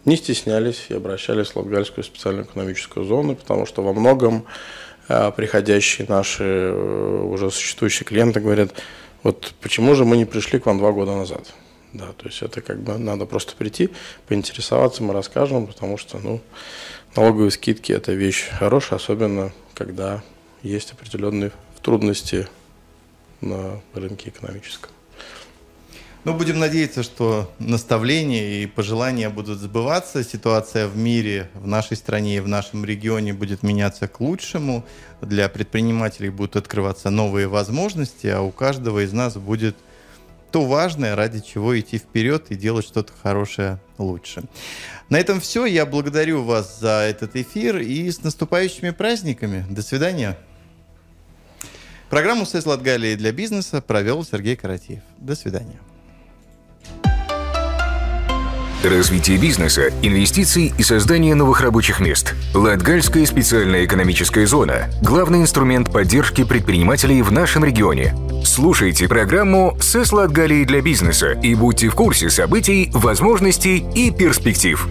не 0.04 0.18
стеснялись 0.18 0.84
и 0.90 0.94
обращались 0.94 1.52
в 1.52 1.56
Латгальскую 1.56 2.04
специальную 2.04 2.44
экономическую 2.44 3.06
зону, 3.06 3.34
потому 3.34 3.64
что 3.64 3.82
во 3.82 3.94
многом 3.94 4.44
э, 5.08 5.32
приходящие 5.34 6.06
наши 6.06 6.44
э, 6.44 7.22
уже 7.22 7.50
существующие 7.50 8.04
клиенты 8.04 8.40
говорят, 8.40 8.74
вот 9.22 9.54
почему 9.62 9.94
же 9.94 10.04
мы 10.04 10.18
не 10.18 10.26
пришли 10.26 10.58
к 10.58 10.66
вам 10.66 10.76
два 10.76 10.92
года 10.92 11.12
назад? 11.16 11.50
Да, 11.94 12.08
то 12.18 12.26
есть 12.26 12.42
это 12.42 12.60
как 12.60 12.82
бы 12.82 12.98
надо 12.98 13.24
просто 13.24 13.54
прийти, 13.56 13.88
поинтересоваться, 14.28 15.02
мы 15.02 15.14
расскажем, 15.14 15.66
потому 15.66 15.96
что, 15.96 16.18
ну, 16.18 16.42
Налоговые 17.16 17.52
скидки– 17.52 17.92
это 17.92 18.12
вещь 18.12 18.48
хорошая, 18.50 18.98
особенно 18.98 19.52
когда 19.74 20.24
есть 20.62 20.90
определенные 20.90 21.52
трудности 21.80 22.48
на 23.40 23.80
рынке 23.94 24.30
экономическом. 24.30 24.90
Ну, 26.24 26.34
будем 26.34 26.58
надеяться, 26.58 27.04
что 27.04 27.52
наставления 27.60 28.62
и 28.62 28.66
пожелания 28.66 29.28
будут 29.28 29.60
сбываться. 29.60 30.24
Ситуация 30.24 30.88
в 30.88 30.96
мире, 30.96 31.50
в 31.54 31.68
нашей 31.68 31.96
стране 31.96 32.38
и 32.38 32.40
в 32.40 32.48
нашем 32.48 32.84
регионе 32.84 33.32
будет 33.32 33.62
меняться 33.62 34.08
к 34.08 34.18
лучшему. 34.20 34.84
Для 35.20 35.48
предпринимателей 35.48 36.30
будут 36.30 36.56
открываться 36.56 37.10
новые 37.10 37.46
возможности, 37.46 38.26
а 38.26 38.40
у 38.40 38.50
каждого 38.50 39.04
из 39.04 39.12
нас 39.12 39.36
будет 39.36 39.76
то 40.54 40.64
важное, 40.64 41.16
ради 41.16 41.40
чего 41.40 41.76
идти 41.80 41.98
вперед 41.98 42.46
и 42.50 42.54
делать 42.54 42.86
что-то 42.86 43.12
хорошее 43.20 43.80
лучше. 43.98 44.44
На 45.08 45.18
этом 45.18 45.40
все. 45.40 45.66
Я 45.66 45.84
благодарю 45.84 46.44
вас 46.44 46.78
за 46.78 47.08
этот 47.10 47.34
эфир 47.34 47.78
и 47.78 48.08
с 48.08 48.22
наступающими 48.22 48.90
праздниками. 48.90 49.66
До 49.68 49.82
свидания. 49.82 50.38
Программу 52.08 52.46
«СЭС 52.46 52.66
Латгалии» 52.66 53.16
для 53.16 53.32
бизнеса 53.32 53.82
провел 53.82 54.24
Сергей 54.24 54.54
Каратеев. 54.54 55.02
До 55.18 55.34
свидания. 55.34 55.80
Развитие 58.84 59.38
бизнеса, 59.38 59.84
инвестиций 60.02 60.74
и 60.76 60.82
создание 60.82 61.34
новых 61.34 61.62
рабочих 61.62 62.00
мест. 62.00 62.34
Латгальская 62.52 63.24
специальная 63.24 63.86
экономическая 63.86 64.46
зона– 64.46 64.90
главный 65.02 65.40
инструмент 65.40 65.90
поддержки 65.90 66.44
предпринимателей 66.44 67.22
в 67.22 67.32
нашем 67.32 67.64
регионе. 67.64 68.14
Слушайте 68.44 69.08
программу 69.08 69.74
«СЭС 69.80 70.12
Латгалии 70.12 70.64
для 70.64 70.82
бизнеса» 70.82 71.32
и 71.32 71.54
будьте 71.54 71.88
в 71.88 71.94
курсе 71.94 72.28
событий, 72.28 72.90
возможностей 72.92 73.86
и 73.94 74.10
перспектив. 74.10 74.86